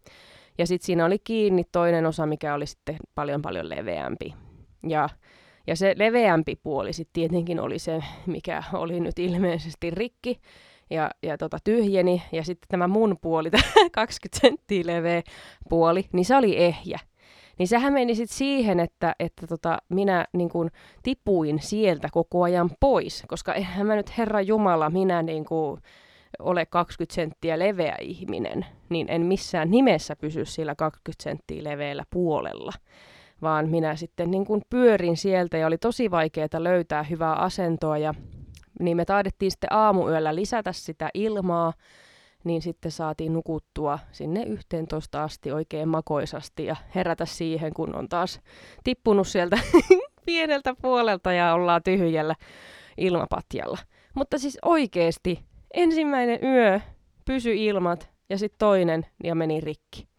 Ja 0.59 0.67
sitten 0.67 0.87
siinä 0.87 1.05
oli 1.05 1.19
kiinni 1.19 1.65
toinen 1.73 2.07
osa, 2.07 2.27
mikä 2.27 2.55
oli 2.55 2.67
sitten 2.67 2.97
paljon 3.15 3.43
paljon 3.43 3.69
leveämpi. 3.69 4.35
Ja, 4.89 5.09
ja 5.67 5.77
se 5.77 5.95
leveämpi 5.97 6.57
puoli 6.63 6.93
sitten 6.93 7.13
tietenkin 7.13 7.61
oli 7.61 7.79
se, 7.79 8.03
mikä 8.27 8.63
oli 8.73 9.01
nyt 9.01 9.19
ilmeisesti 9.19 9.91
rikki 9.91 10.41
ja, 10.91 11.11
ja 11.23 11.39
tota, 11.39 11.59
tyhjeni. 11.65 12.23
Ja 12.33 12.45
sitten 12.45 12.69
tämä 12.69 12.89
mun 12.89 13.17
puoli, 13.21 13.51
tämä 13.51 13.63
20 13.93 14.41
senttiä 14.41 14.83
leveä 14.87 15.23
puoli, 15.69 16.05
niin 16.13 16.25
se 16.25 16.37
oli 16.37 16.57
ehjä. 16.57 16.99
Niin 17.59 17.69
sehän 17.69 17.93
meni 17.93 18.15
sitten 18.15 18.37
siihen, 18.37 18.81
että, 18.81 19.15
että 19.19 19.47
tota, 19.47 19.79
minä 19.89 20.27
niin 20.33 20.49
kun, 20.49 20.71
tipuin 21.03 21.59
sieltä 21.63 22.09
koko 22.13 22.43
ajan 22.43 22.71
pois, 22.81 23.25
koska 23.29 23.55
eihän 23.55 23.87
mä 23.87 23.97
nyt 23.97 24.19
Herra 24.19 24.41
Jumala, 24.41 24.91
minä 24.91 25.23
niin 25.23 25.45
kun, 25.45 25.81
ole 26.39 26.67
20 26.67 27.15
senttiä 27.15 27.59
leveä 27.59 27.97
ihminen, 28.01 28.67
niin 28.89 29.07
en 29.11 29.27
missään 29.27 29.71
nimessä 29.71 30.17
pysy 30.17 30.45
sillä 30.45 30.75
20 30.75 31.23
senttiä 31.23 31.65
leveällä 31.65 32.05
puolella 32.11 32.73
vaan 33.43 33.69
minä 33.69 33.97
sitten 33.97 34.31
niin 34.31 34.45
kuin 34.45 34.63
pyörin 34.71 35.17
sieltä 35.17 35.59
ja 35.59 35.67
oli 35.67 35.79
tosi 35.79 36.11
vaikeaa 36.11 36.49
löytää 36.59 37.03
hyvää 37.03 37.35
asentoa 37.35 37.99
ja 37.99 38.15
niin 38.81 38.97
me 38.97 39.05
taidettiin 39.05 39.51
sitten 39.51 39.73
aamuyöllä 39.73 40.35
lisätä 40.35 40.73
sitä 40.73 41.09
ilmaa 41.15 41.73
niin 42.45 42.63
sitten 42.63 42.91
saatiin 42.91 43.33
nukuttua 43.33 43.99
sinne 44.13 44.43
11 44.43 45.25
asti 45.25 45.53
oikein 45.53 45.89
makoisasti 45.89 46.65
ja 46.65 46.77
herätä 46.95 47.25
siihen, 47.25 47.75
kun 47.75 47.97
on 47.97 48.09
taas 48.09 48.41
tippunut 48.85 49.29
sieltä 49.29 49.59
pieneltä 50.27 50.75
puolelta 50.83 51.33
ja 51.33 51.55
ollaan 51.55 51.83
tyhjällä 51.85 52.35
ilmapatjalla. 52.97 53.79
Mutta 54.15 54.39
siis 54.39 54.59
oikeasti 54.63 55.45
ensimmäinen 55.75 56.39
yö 56.43 56.81
pysy 57.25 57.55
ilmat 57.55 58.11
ja 58.29 58.39
sitten 58.39 58.59
toinen 58.59 59.07
ja 59.25 59.35
meni 59.35 59.61
rikki. 59.61 60.10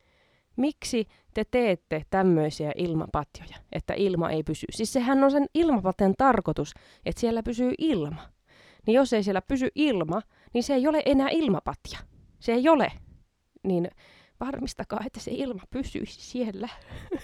Miksi 0.55 1.07
te 1.33 1.43
teette 1.51 2.05
tämmöisiä 2.09 2.71
ilmapatjoja, 2.75 3.57
että 3.71 3.93
ilma 3.93 4.29
ei 4.29 4.43
pysy? 4.43 4.65
Siis 4.71 4.93
sehän 4.93 5.23
on 5.23 5.31
sen 5.31 5.45
ilmapaten 5.53 6.13
tarkoitus, 6.17 6.73
että 7.05 7.19
siellä 7.19 7.43
pysyy 7.43 7.73
ilma. 7.77 8.21
Niin 8.87 8.95
jos 8.95 9.13
ei 9.13 9.23
siellä 9.23 9.41
pysy 9.41 9.67
ilma, 9.75 10.21
niin 10.53 10.63
se 10.63 10.73
ei 10.73 10.87
ole 10.87 11.01
enää 11.05 11.29
ilmapatja 11.29 11.99
se 12.41 12.51
ei 12.53 12.69
ole, 12.69 12.91
niin 13.63 13.89
varmistakaa, 14.39 14.99
että 15.05 15.19
se 15.19 15.31
ilma 15.33 15.63
pysyisi 15.69 16.21
siellä. 16.21 16.69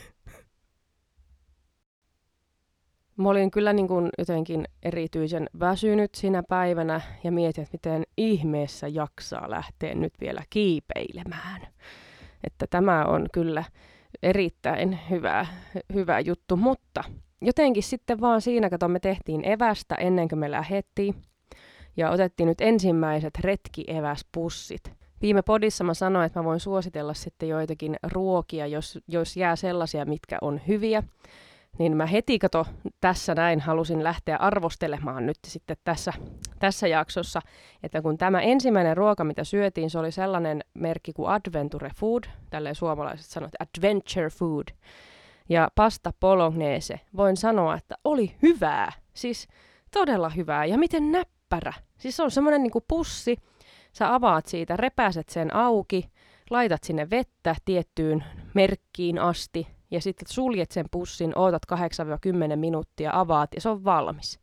Mä 3.18 3.30
olin 3.30 3.52
kyllä 3.52 3.74
niin 3.74 3.88
kuin 3.88 4.10
jotenkin 4.18 4.68
erityisen 4.84 5.50
väsynyt 5.60 6.16
sinä 6.16 6.44
päivänä 6.44 7.02
ja 7.24 7.32
mietin, 7.32 7.64
että 7.64 7.74
miten 7.74 8.04
ihmeessä 8.18 8.88
jaksaa 8.88 9.50
lähteä 9.50 9.96
nyt 9.96 10.14
vielä 10.22 10.44
kiipeilemään. 10.50 11.68
Että 12.44 12.68
tämä 12.70 13.06
on 13.06 13.28
kyllä 13.34 13.64
erittäin 14.24 15.00
hyvä, 15.10 15.46
hyvä 15.94 16.20
juttu, 16.20 16.58
mutta 16.58 17.04
jotenkin 17.42 17.84
sitten 17.84 18.22
vaan 18.22 18.42
siinä, 18.42 18.70
kato 18.70 18.88
me 18.88 19.00
tehtiin 19.00 19.48
evästä 19.48 19.96
ennen 19.96 20.28
kuin 20.28 20.40
me 20.40 20.52
lähettiin 20.52 21.16
ja 21.98 22.10
otettiin 22.10 22.48
nyt 22.48 22.62
ensimmäiset 22.62 23.34
retkieväspussit 23.40 24.98
Viime 25.22 25.42
podissa 25.42 25.84
mä 25.84 25.94
sanoin, 25.94 26.26
että 26.26 26.40
mä 26.40 26.44
voin 26.44 26.60
suositella 26.60 27.14
sitten 27.14 27.50
joitakin 27.50 27.96
ruokia, 28.04 28.68
jos, 28.68 29.00
jos 29.08 29.38
jää 29.38 29.56
sellaisia, 29.56 30.06
mitkä 30.06 30.38
on 30.42 30.62
hyviä. 30.68 31.04
Niin 31.80 31.98
mä 31.98 32.06
heti 32.06 32.40
kato 32.40 32.66
tässä 33.02 33.36
näin 33.36 33.60
halusin 33.60 34.04
lähteä 34.04 34.38
arvostelemaan 34.38 35.26
nyt 35.26 35.38
sitten 35.48 35.78
tässä, 35.84 36.14
tässä 36.60 36.88
jaksossa, 36.88 37.42
että 37.84 38.02
kun 38.02 38.18
tämä 38.18 38.42
ensimmäinen 38.42 38.98
ruoka, 38.98 39.24
mitä 39.24 39.44
syötiin, 39.44 39.90
se 39.90 40.00
oli 40.00 40.12
sellainen 40.12 40.64
merkki 40.74 41.14
kuin 41.14 41.30
Adventure 41.30 41.92
Food, 41.96 42.24
tälleen 42.50 42.76
suomalaiset 42.76 43.26
sanoivat 43.26 43.56
Adventure 43.60 44.30
Food, 44.30 44.68
ja 45.50 45.70
pasta 45.76 46.14
bolognese. 46.20 47.00
Voin 47.18 47.38
sanoa, 47.38 47.76
että 47.76 47.96
oli 48.04 48.36
hyvää, 48.42 48.92
siis 49.14 49.48
todella 49.92 50.30
hyvää, 50.30 50.66
ja 50.66 50.78
miten 50.78 51.12
näppärä. 51.12 51.74
Siis 51.98 52.16
se 52.16 52.24
on 52.24 52.32
semmoinen 52.32 52.64
niin 52.64 52.72
pussi, 52.88 53.38
Sä 53.98 54.14
avaat 54.14 54.46
siitä, 54.46 54.78
repäset 54.78 55.30
sen 55.30 55.56
auki, 55.56 56.10
laitat 56.50 56.84
sinne 56.84 57.10
vettä 57.10 57.56
tiettyyn 57.66 58.24
merkkiin 58.54 59.20
asti 59.20 59.68
ja 59.92 60.02
sitten 60.02 60.28
suljet 60.30 60.72
sen 60.72 60.86
pussin, 60.92 61.38
ootat 61.38 61.62
8-10 62.54 62.56
minuuttia, 62.56 63.12
avaat 63.14 63.50
ja 63.56 63.62
se 63.62 63.70
on 63.70 63.84
valmis. 63.84 64.40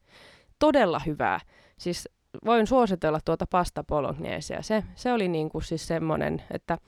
Todella 0.59 0.99
hyvää. 1.07 1.41
Siis 1.79 2.09
voin 2.45 2.67
suositella 2.67 3.21
tuota 3.25 3.47
pasta 3.51 3.85
bolognesea. 3.85 4.63
Se, 4.63 4.85
se 4.95 5.13
oli 5.13 5.29
niin 5.29 5.49
kuin 5.49 5.63
siis 5.63 5.87
semmoinen, 5.87 6.43
että 6.51 6.79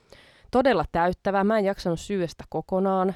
todella 0.50 0.84
täyttävää. 0.92 1.44
Mä 1.44 1.58
en 1.58 1.64
jaksanut 1.64 2.00
syöstä 2.00 2.44
kokonaan. 2.48 3.14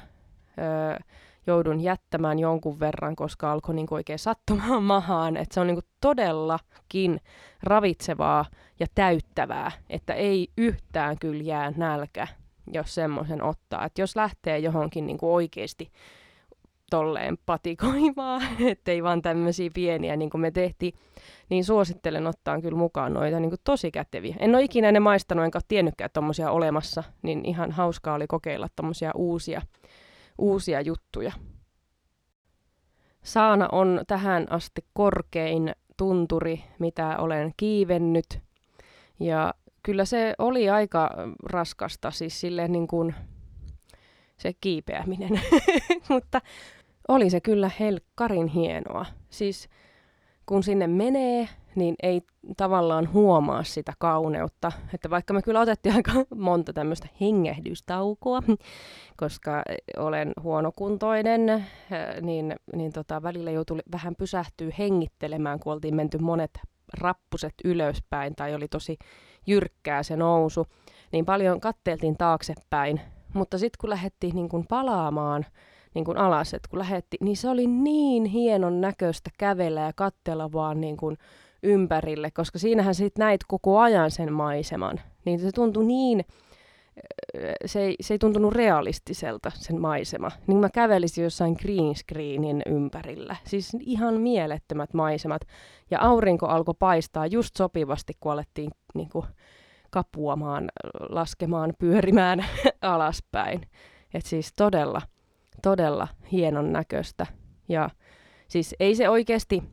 Öö, 0.59 0.99
joudun 1.47 1.81
jättämään 1.81 2.39
jonkun 2.39 2.79
verran, 2.79 3.15
koska 3.15 3.51
alkoi 3.51 3.75
niin 3.75 3.87
oikein 3.91 4.19
sattumaan 4.19 4.83
mahaan. 4.83 5.37
Että 5.37 5.53
se 5.53 5.59
on 5.59 5.67
niin 5.67 5.79
todellakin 6.01 7.19
ravitsevaa 7.63 8.45
ja 8.79 8.87
täyttävää, 8.95 9.71
että 9.89 10.13
ei 10.13 10.47
yhtään 10.57 11.19
kyllä 11.19 11.43
jää 11.43 11.71
nälkä, 11.77 12.27
jos 12.71 12.95
semmoisen 12.95 13.43
ottaa. 13.43 13.85
Että 13.85 14.01
jos 14.01 14.15
lähtee 14.15 14.59
johonkin 14.59 15.07
niin 15.07 15.17
oikeasti 15.21 15.91
tolleen 16.89 17.37
patikoimaan, 17.45 18.41
ettei 18.71 19.03
vaan 19.03 19.21
tämmöisiä 19.21 19.69
pieniä, 19.73 20.15
niin 20.15 20.29
kuin 20.29 20.41
me 20.41 20.51
tehtiin, 20.51 20.93
niin 21.49 21.65
suosittelen 21.65 22.27
ottaa 22.27 22.61
kyllä 22.61 22.77
mukaan 22.77 23.13
noita 23.13 23.39
niin 23.39 23.49
kuin 23.49 23.61
tosi 23.63 23.91
käteviä. 23.91 24.35
En 24.39 24.55
ole 24.55 24.63
ikinä 24.63 24.91
ne 24.91 24.99
maistanut, 24.99 25.45
enkä 25.45 25.59
tiennytkään 25.67 26.09
tommosia 26.13 26.51
olemassa, 26.51 27.03
niin 27.21 27.45
ihan 27.45 27.71
hauskaa 27.71 28.15
oli 28.15 28.27
kokeilla 28.27 28.67
tommosia 28.75 29.11
uusia 29.15 29.61
uusia 30.37 30.81
juttuja. 30.81 31.31
Saana 33.23 33.69
on 33.71 34.01
tähän 34.07 34.47
asti 34.49 34.85
korkein 34.93 35.75
tunturi, 35.97 36.63
mitä 36.79 37.17
olen 37.17 37.53
kiivennyt. 37.57 38.39
Ja 39.19 39.53
kyllä 39.83 40.05
se 40.05 40.33
oli 40.37 40.69
aika 40.69 41.09
raskasta, 41.43 42.11
siis 42.11 42.41
silleen 42.41 42.71
niin 42.71 42.87
kuin 42.87 43.15
se 44.37 44.53
kiipeäminen. 44.61 45.41
Mutta 46.09 46.41
oli 47.07 47.29
se 47.29 47.41
kyllä 47.41 47.71
helkkarin 47.79 48.47
hienoa. 48.47 49.05
Siis 49.29 49.69
kun 50.45 50.63
sinne 50.63 50.87
menee, 50.87 51.49
niin 51.75 51.95
ei 52.03 52.21
tavallaan 52.57 53.13
huomaa 53.13 53.63
sitä 53.63 53.93
kauneutta. 53.99 54.71
Että 54.93 55.09
vaikka 55.09 55.33
me 55.33 55.41
kyllä 55.41 55.59
otettiin 55.59 55.95
aika 55.95 56.11
monta 56.35 56.73
tämmöistä 56.73 57.07
hengähdystaukoa, 57.21 58.43
koska 59.17 59.63
olen 59.97 60.33
huonokuntoinen, 60.43 61.65
niin, 62.21 62.55
niin 62.75 62.93
tota, 62.93 63.23
välillä 63.23 63.51
joutui 63.51 63.79
vähän 63.91 64.15
pysähtyä 64.15 64.71
hengittelemään, 64.79 65.59
kun 65.59 65.73
oltiin 65.73 65.95
menty 65.95 66.17
monet 66.17 66.59
rappuset 66.93 67.53
ylöspäin 67.65 68.35
tai 68.35 68.55
oli 68.55 68.67
tosi 68.67 68.97
jyrkkää 69.47 70.03
se 70.03 70.15
nousu, 70.15 70.67
niin 71.11 71.25
paljon 71.25 71.61
katteltiin 71.61 72.17
taaksepäin. 72.17 73.01
Mutta 73.33 73.57
sitten 73.57 73.77
kun 73.81 73.89
lähdettiin 73.89 74.35
niin 74.35 74.49
kun 74.49 74.67
palaamaan 74.67 75.45
niin 75.93 76.05
kuin 76.05 76.17
alas, 76.17 76.55
kun 76.69 76.79
lähetti, 76.79 77.17
niin 77.21 77.37
se 77.37 77.49
oli 77.49 77.67
niin 77.67 78.25
hienon 78.25 78.81
näköistä 78.81 79.29
kävellä 79.37 79.81
ja 79.81 79.91
katsella 79.95 80.51
vaan 80.51 80.81
niin 80.81 80.97
kuin 80.97 81.17
ympärille, 81.63 82.31
koska 82.31 82.59
siinähän 82.59 82.95
sitten 82.95 83.23
näit 83.23 83.41
koko 83.47 83.79
ajan 83.79 84.11
sen 84.11 84.33
maiseman. 84.33 84.99
Niin 85.25 85.39
se 85.39 85.51
tuntui 85.51 85.85
niin 85.85 86.25
se 87.65 87.81
ei, 87.81 87.95
se 88.01 88.13
ei 88.13 88.19
tuntunut 88.19 88.53
realistiselta 88.53 89.51
sen 89.55 89.81
maisema. 89.81 90.31
Niin 90.47 90.57
mä 90.57 90.69
kävelisin 90.69 91.23
jossain 91.23 91.55
green 91.61 91.95
screenin 91.95 92.61
ympärillä. 92.65 93.35
Siis 93.45 93.71
ihan 93.79 94.13
mielettömät 94.13 94.93
maisemat. 94.93 95.41
Ja 95.91 95.99
aurinko 96.01 96.47
alkoi 96.47 96.75
paistaa 96.79 97.27
just 97.27 97.55
sopivasti, 97.55 98.13
kun 98.19 98.31
alettiin 98.31 98.71
niin 98.93 99.09
kuin, 99.09 99.25
kapuamaan, 99.91 100.69
laskemaan, 101.09 101.73
pyörimään 101.79 102.45
alaspäin. 102.81 103.61
Et 104.13 104.25
siis 104.25 104.53
todella, 104.57 105.01
todella 105.61 106.07
hienon 106.31 106.73
näköistä. 106.73 107.25
Ja 107.69 107.89
siis 108.47 108.75
ei 108.79 108.95
se 108.95 109.09
oikeasti 109.09 109.63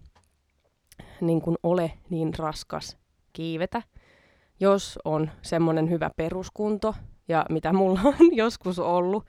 niin 1.21 1.43
kuin 1.43 1.57
ole 1.63 1.93
niin 2.11 2.35
raskas 2.39 2.97
kiivetä, 3.33 3.83
jos 4.61 4.99
on 5.05 5.31
semmoinen 5.43 5.91
hyvä 5.91 6.11
peruskunto, 6.17 6.95
ja 7.29 7.47
mitä 7.51 7.73
mulla 7.73 8.01
on 8.05 8.15
joskus 8.33 8.79
ollut. 8.79 9.25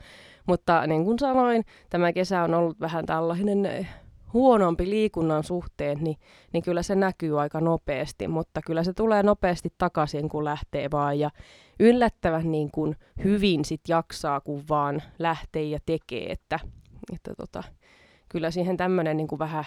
Mutta 0.47 0.87
niin 0.87 1.05
kuin 1.05 1.19
sanoin, 1.19 1.65
tämä 1.89 2.13
kesä 2.13 2.43
on 2.43 2.53
ollut 2.53 2.79
vähän 2.79 3.05
tällainen 3.05 3.65
eh, 3.65 3.87
huonompi 4.33 4.89
liikunnan 4.89 5.43
suhteen, 5.43 5.97
niin, 6.01 6.17
niin 6.53 6.63
kyllä 6.63 6.83
se 6.83 6.95
näkyy 6.95 7.41
aika 7.41 7.61
nopeasti, 7.61 8.27
mutta 8.27 8.61
kyllä 8.65 8.83
se 8.83 8.93
tulee 8.93 9.23
nopeasti 9.23 9.69
takaisin, 9.77 10.29
kun 10.29 10.45
lähtee 10.45 10.91
vaan. 10.91 11.19
Ja 11.19 11.29
yllättävän 11.79 12.51
niin 12.51 12.71
kuin 12.71 12.95
hyvin 13.23 13.65
sit 13.65 13.81
jaksaa, 13.87 14.41
kun 14.41 14.63
vaan 14.69 15.01
lähtee 15.19 15.63
ja 15.63 15.79
tekee, 15.85 16.31
että, 16.31 16.59
että 17.13 17.33
tota, 17.37 17.63
kyllä 18.29 18.51
siihen 18.51 18.77
tämmöinen 18.77 19.17
niin 19.17 19.27
kuin 19.27 19.39
vähän, 19.39 19.65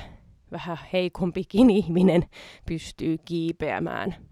vähän 0.53 0.79
heikompikin 0.93 1.71
ihminen 1.71 2.25
pystyy 2.67 3.17
kiipeämään. 3.25 4.32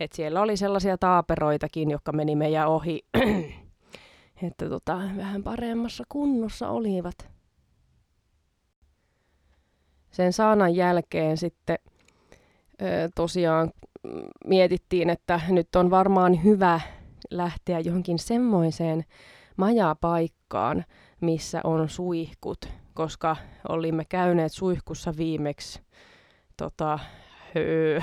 Et 0.00 0.12
siellä 0.12 0.40
oli 0.40 0.56
sellaisia 0.56 0.98
taaperoitakin, 0.98 1.90
jotka 1.90 2.12
meni 2.12 2.36
meidän 2.36 2.68
ohi, 2.68 3.02
että 4.48 4.68
tota, 4.68 5.00
vähän 5.16 5.42
paremmassa 5.42 6.04
kunnossa 6.08 6.68
olivat. 6.68 7.28
Sen 10.10 10.32
saanan 10.32 10.74
jälkeen 10.74 11.36
sitten 11.36 11.78
ö, 12.82 13.08
tosiaan 13.14 13.70
mietittiin, 14.44 15.10
että 15.10 15.40
nyt 15.48 15.76
on 15.76 15.90
varmaan 15.90 16.44
hyvä 16.44 16.80
lähteä 17.30 17.80
johonkin 17.80 18.18
semmoiseen 18.18 19.04
majapaikkaan, 19.56 20.84
missä 21.20 21.60
on 21.64 21.88
suihkut, 21.88 22.68
koska 22.94 23.36
olimme 23.68 24.04
käyneet 24.04 24.52
suihkussa 24.52 25.14
viimeksi 25.16 25.80
tota, 26.56 26.98
höö, 27.54 28.00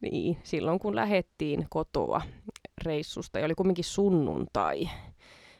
Niin, 0.00 0.38
silloin 0.42 0.78
kun 0.78 0.96
lähettiin 0.96 1.66
kotoa 1.70 2.22
reissusta, 2.84 3.38
ja 3.38 3.44
oli 3.44 3.54
kumminkin 3.54 3.84
sunnuntai, 3.84 4.88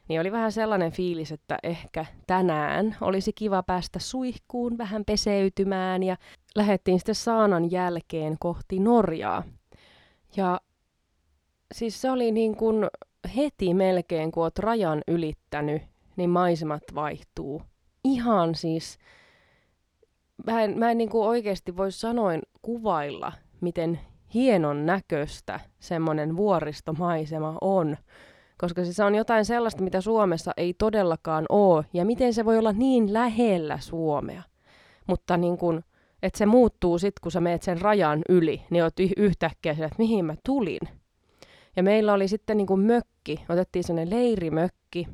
niin 0.09 0.20
oli 0.20 0.33
vähän 0.33 0.53
sellainen 0.53 0.92
fiilis, 0.92 1.33
että 1.33 1.59
ehkä 1.62 2.07
tänään 2.27 2.96
olisi 3.01 3.33
kiva 3.33 3.62
päästä 3.62 3.99
suihkuun, 3.99 4.79
vähän 4.79 5.05
peseytymään, 5.05 6.03
ja 6.03 6.16
lähettiin 6.55 6.99
sitten 6.99 7.14
saanan 7.14 7.70
jälkeen 7.70 8.37
kohti 8.38 8.79
Norjaa. 8.79 9.42
Ja 10.37 10.61
siis 11.75 12.01
se 12.01 12.11
oli 12.11 12.33
niin 12.33 12.57
kuin 12.57 12.87
heti 13.37 13.75
melkein, 13.75 14.33
kun 14.33 14.42
oot 14.42 14.59
rajan 14.59 15.03
ylittänyt, 15.09 15.83
niin 16.16 16.31
maisemat 16.31 16.83
vaihtuu. 16.94 17.62
Ihan 18.05 18.55
siis, 18.55 18.99
mä 20.46 20.62
en, 20.62 20.79
mä 20.79 20.90
en 20.90 20.99
niin 20.99 21.11
kuin 21.11 21.29
oikeasti 21.29 21.77
voi 21.77 21.92
sanoin 21.92 22.42
kuvailla, 22.62 23.33
miten 23.61 24.01
hienon 24.35 24.87
näköistä 24.87 25.61
semmoinen 25.79 26.37
vuoristomaisema 26.37 27.59
on. 27.61 27.97
Koska 28.59 28.85
se 28.85 29.05
on 29.05 29.15
jotain 29.15 29.45
sellaista, 29.45 29.83
mitä 29.83 30.01
Suomessa 30.01 30.53
ei 30.57 30.75
todellakaan 30.75 31.47
ole. 31.49 31.85
Ja 31.93 32.05
miten 32.05 32.35
se 32.35 32.45
voi 32.45 32.59
olla 32.59 32.73
niin 32.73 33.12
lähellä 33.12 33.79
Suomea. 33.81 34.43
Mutta 35.07 35.37
niin 35.37 35.59
kun, 35.59 35.83
että 36.23 36.39
se 36.39 36.47
muuttuu 36.47 36.99
sitten, 36.99 37.21
kun 37.23 37.33
sä 37.33 37.41
meet 37.41 37.62
sen 37.62 37.81
rajan 37.81 38.23
yli, 38.29 38.62
niin 38.71 38.83
oot 38.85 38.95
yhtäkkiä 39.17 39.75
sillä, 39.75 39.87
että 39.87 39.99
mihin 39.99 40.25
mä 40.25 40.35
tulin. 40.47 40.81
Ja 41.77 41.83
meillä 41.83 42.12
oli 42.12 42.29
sitten 42.29 42.57
niin 42.57 42.67
kuin 42.67 42.81
mökki, 42.81 43.45
otettiin 43.49 43.85
sellainen 43.85 44.19
leirimökki 44.19 45.09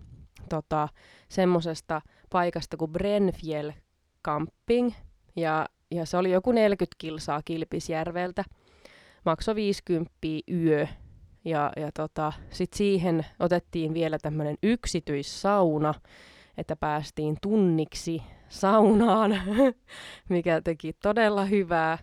tota, 0.49 0.89
semmoisesta 1.29 2.03
paikasta 2.31 2.77
kuin 2.77 2.93
Brenfjell 2.93 3.71
Camping. 4.25 4.93
Ja, 5.37 5.67
ja 5.91 6.07
se 6.07 6.17
oli 6.17 6.31
joku 6.31 6.53
40 6.53 6.95
kilsaa 6.99 7.43
Kilpisjärveltä 7.45 8.45
maksoi 9.25 9.55
50 9.55 10.11
yö. 10.51 10.87
Ja, 11.45 11.73
ja 11.77 11.91
tota, 11.95 12.33
sitten 12.51 12.79
siihen 12.79 13.27
otettiin 13.41 13.95
vielä 13.95 14.19
tämmöinen 14.19 14.57
yksityissauna, 14.63 15.95
että 16.57 16.77
päästiin 16.77 17.37
tunniksi 17.43 18.23
saunaan, 18.49 19.31
mikä 20.29 20.61
teki 20.61 20.93
todella 20.93 21.45
hyvää. 21.45 21.99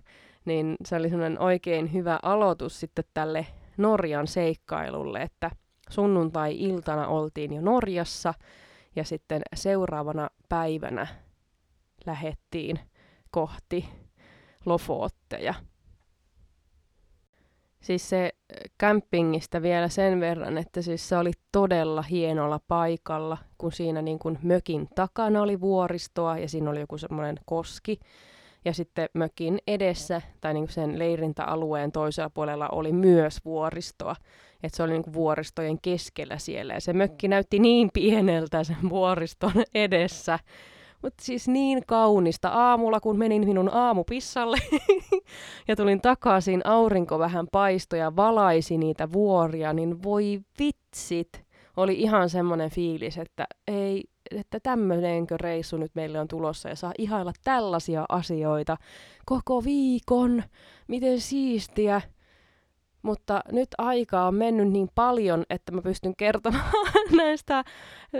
Niin 0.45 0.75
se 0.85 0.95
oli 0.95 1.09
semmoinen 1.09 1.39
oikein 1.39 1.93
hyvä 1.93 2.19
aloitus 2.23 2.79
sitten 2.79 3.05
tälle 3.13 3.47
Norjan 3.77 4.27
seikkailulle, 4.27 5.21
että 5.21 5.51
sunnuntai-iltana 5.89 7.07
oltiin 7.07 7.53
jo 7.53 7.61
Norjassa 7.61 8.33
ja 8.95 9.03
sitten 9.03 9.41
seuraavana 9.55 10.29
päivänä 10.49 11.07
lähettiin 12.05 12.79
kohti 13.31 13.89
Lofotteja. 14.65 15.53
Siis 17.81 18.09
se 18.09 18.31
campingista 18.81 19.61
vielä 19.61 19.87
sen 19.87 20.19
verran, 20.19 20.57
että 20.57 20.81
siis 20.81 21.09
se 21.09 21.17
oli 21.17 21.31
todella 21.51 22.01
hienolla 22.01 22.59
paikalla, 22.67 23.37
kun 23.57 23.71
siinä 23.71 24.01
niin 24.01 24.19
kuin 24.19 24.39
mökin 24.43 24.87
takana 24.95 25.41
oli 25.41 25.61
vuoristoa 25.61 26.37
ja 26.37 26.49
siinä 26.49 26.69
oli 26.69 26.79
joku 26.79 26.97
semmoinen 26.97 27.35
koski. 27.45 27.99
Ja 28.65 28.73
sitten 28.73 29.09
mökin 29.13 29.59
edessä 29.67 30.21
tai 30.41 30.53
niin 30.53 30.63
kuin 30.63 30.73
sen 30.73 30.99
leirintäalueen 30.99 31.91
toisella 31.91 32.29
puolella 32.29 32.69
oli 32.69 32.93
myös 32.93 33.45
vuoristoa. 33.45 34.15
Että 34.63 34.77
se 34.77 34.83
oli 34.83 34.91
niin 34.91 35.03
kuin 35.03 35.13
vuoristojen 35.13 35.81
keskellä 35.81 36.37
siellä 36.37 36.73
ja 36.73 36.81
se 36.81 36.93
mökki 36.93 37.27
näytti 37.27 37.59
niin 37.59 37.89
pieneltä 37.93 38.63
sen 38.63 38.89
vuoriston 38.89 39.63
edessä, 39.73 40.39
mutta 41.01 41.23
siis 41.23 41.47
niin 41.47 41.83
kaunista. 41.87 42.49
Aamulla, 42.49 42.99
kun 42.99 43.17
menin 43.17 43.45
minun 43.45 43.69
aamupissalle 43.73 44.57
ja 45.67 45.75
tulin 45.75 46.01
takaisin, 46.01 46.61
aurinko 46.63 47.19
vähän 47.19 47.47
paistoi 47.51 47.99
ja 47.99 48.15
valaisi 48.15 48.77
niitä 48.77 49.11
vuoria, 49.11 49.73
niin 49.73 50.03
voi 50.03 50.39
vitsit. 50.59 51.45
Oli 51.77 51.93
ihan 51.93 52.29
semmoinen 52.29 52.69
fiilis, 52.69 53.17
että 53.17 53.47
ei, 53.67 54.03
että 54.31 54.59
tämmöinenkö 54.59 55.37
reissu 55.37 55.77
nyt 55.77 55.91
meille 55.95 56.19
on 56.19 56.27
tulossa 56.27 56.69
ja 56.69 56.75
saa 56.75 56.93
ihailla 56.97 57.33
tällaisia 57.43 58.05
asioita 58.09 58.77
koko 59.25 59.63
viikon. 59.63 60.43
Miten 60.87 61.21
siistiä. 61.21 62.01
Mutta 63.01 63.41
nyt 63.51 63.69
aikaa 63.77 64.27
on 64.27 64.35
mennyt 64.35 64.69
niin 64.69 64.89
paljon, 64.95 65.43
että 65.49 65.71
mä 65.71 65.81
pystyn 65.81 66.15
kertomaan 66.15 66.71
näistä 67.17 67.63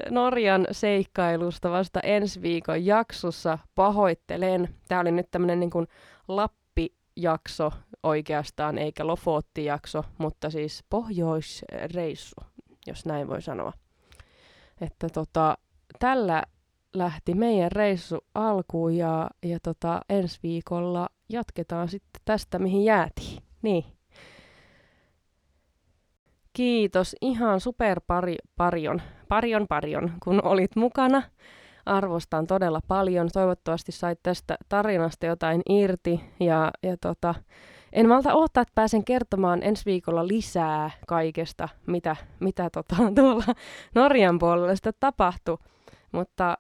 Norjan 0.10 0.68
seikkailusta 0.72 1.72
vasta 1.72 2.00
ensi 2.00 2.42
viikon 2.42 2.86
jaksossa. 2.86 3.58
Pahoittelen. 3.76 4.76
Tämä 4.88 5.02
oli 5.02 5.12
nyt 5.12 5.32
tämmöinen 5.32 5.60
niin 5.60 5.88
Lappi-jakso 6.28 7.72
oikeastaan, 8.04 8.78
eikä 8.78 9.08
Lofotti-jakso, 9.08 10.04
mutta 10.18 10.50
siis 10.50 10.84
pohjoisreissu, 10.90 12.36
jos 12.88 13.06
näin 13.06 13.28
voi 13.28 13.42
sanoa. 13.42 13.74
Että 14.82 15.10
tota, 15.10 15.58
tällä 16.00 16.44
lähti 16.94 17.34
meidän 17.34 17.72
reissu 17.72 18.18
alkuun 18.36 18.96
ja, 18.98 19.30
ja 19.44 19.60
tota, 19.64 20.02
ensi 20.10 20.40
viikolla 20.44 21.10
jatketaan 21.30 21.88
sitten 21.88 22.22
tästä, 22.26 22.60
mihin 22.60 22.84
jäätiin. 22.84 23.44
Niin. 23.62 23.99
Kiitos 26.60 27.16
ihan 27.22 27.60
super 27.60 28.02
pari, 28.08 28.36
parion, 28.56 29.02
parion 29.30 29.68
parion, 29.68 30.12
kun 30.24 30.46
olit 30.46 30.76
mukana. 30.76 31.24
Arvostan 31.86 32.48
todella 32.48 32.80
paljon. 32.88 33.30
Toivottavasti 33.34 33.92
sait 33.92 34.20
tästä 34.24 34.58
tarinasta 34.70 35.26
jotain 35.26 35.62
irti. 35.70 36.22
Ja, 36.40 36.72
ja 36.84 36.98
tota, 37.02 37.36
en 37.94 38.08
malta 38.08 38.34
odottaa, 38.34 38.62
että 38.62 38.72
pääsen 38.76 39.06
kertomaan 39.06 39.64
ensi 39.64 39.86
viikolla 39.86 40.28
lisää 40.28 40.92
kaikesta, 41.08 41.70
mitä, 41.88 42.16
mitä 42.40 42.70
tota, 42.70 42.96
tuolla 43.16 43.44
Norjan 43.96 44.40
puolella 44.40 44.76
sitä 44.76 44.92
tapahtui. 45.00 45.58
Mutta 46.12 46.58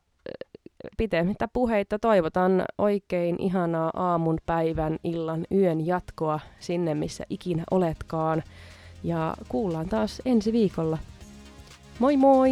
pitemmittä 0.98 1.48
puheita 1.54 2.00
toivotan 2.00 2.64
oikein 2.78 3.36
ihanaa 3.40 3.92
aamun, 3.94 4.38
päivän, 4.46 4.98
illan, 5.04 5.46
yön 5.52 5.86
jatkoa 5.86 6.40
sinne, 6.60 6.96
missä 6.96 7.26
ikinä 7.30 7.64
oletkaan. 7.72 8.44
Ja 9.04 9.36
kuullaan 9.50 9.90
taas 9.90 10.22
ensi 10.26 10.52
viikolla. 10.52 10.98
Moi 12.00 12.18
moi! 12.18 12.52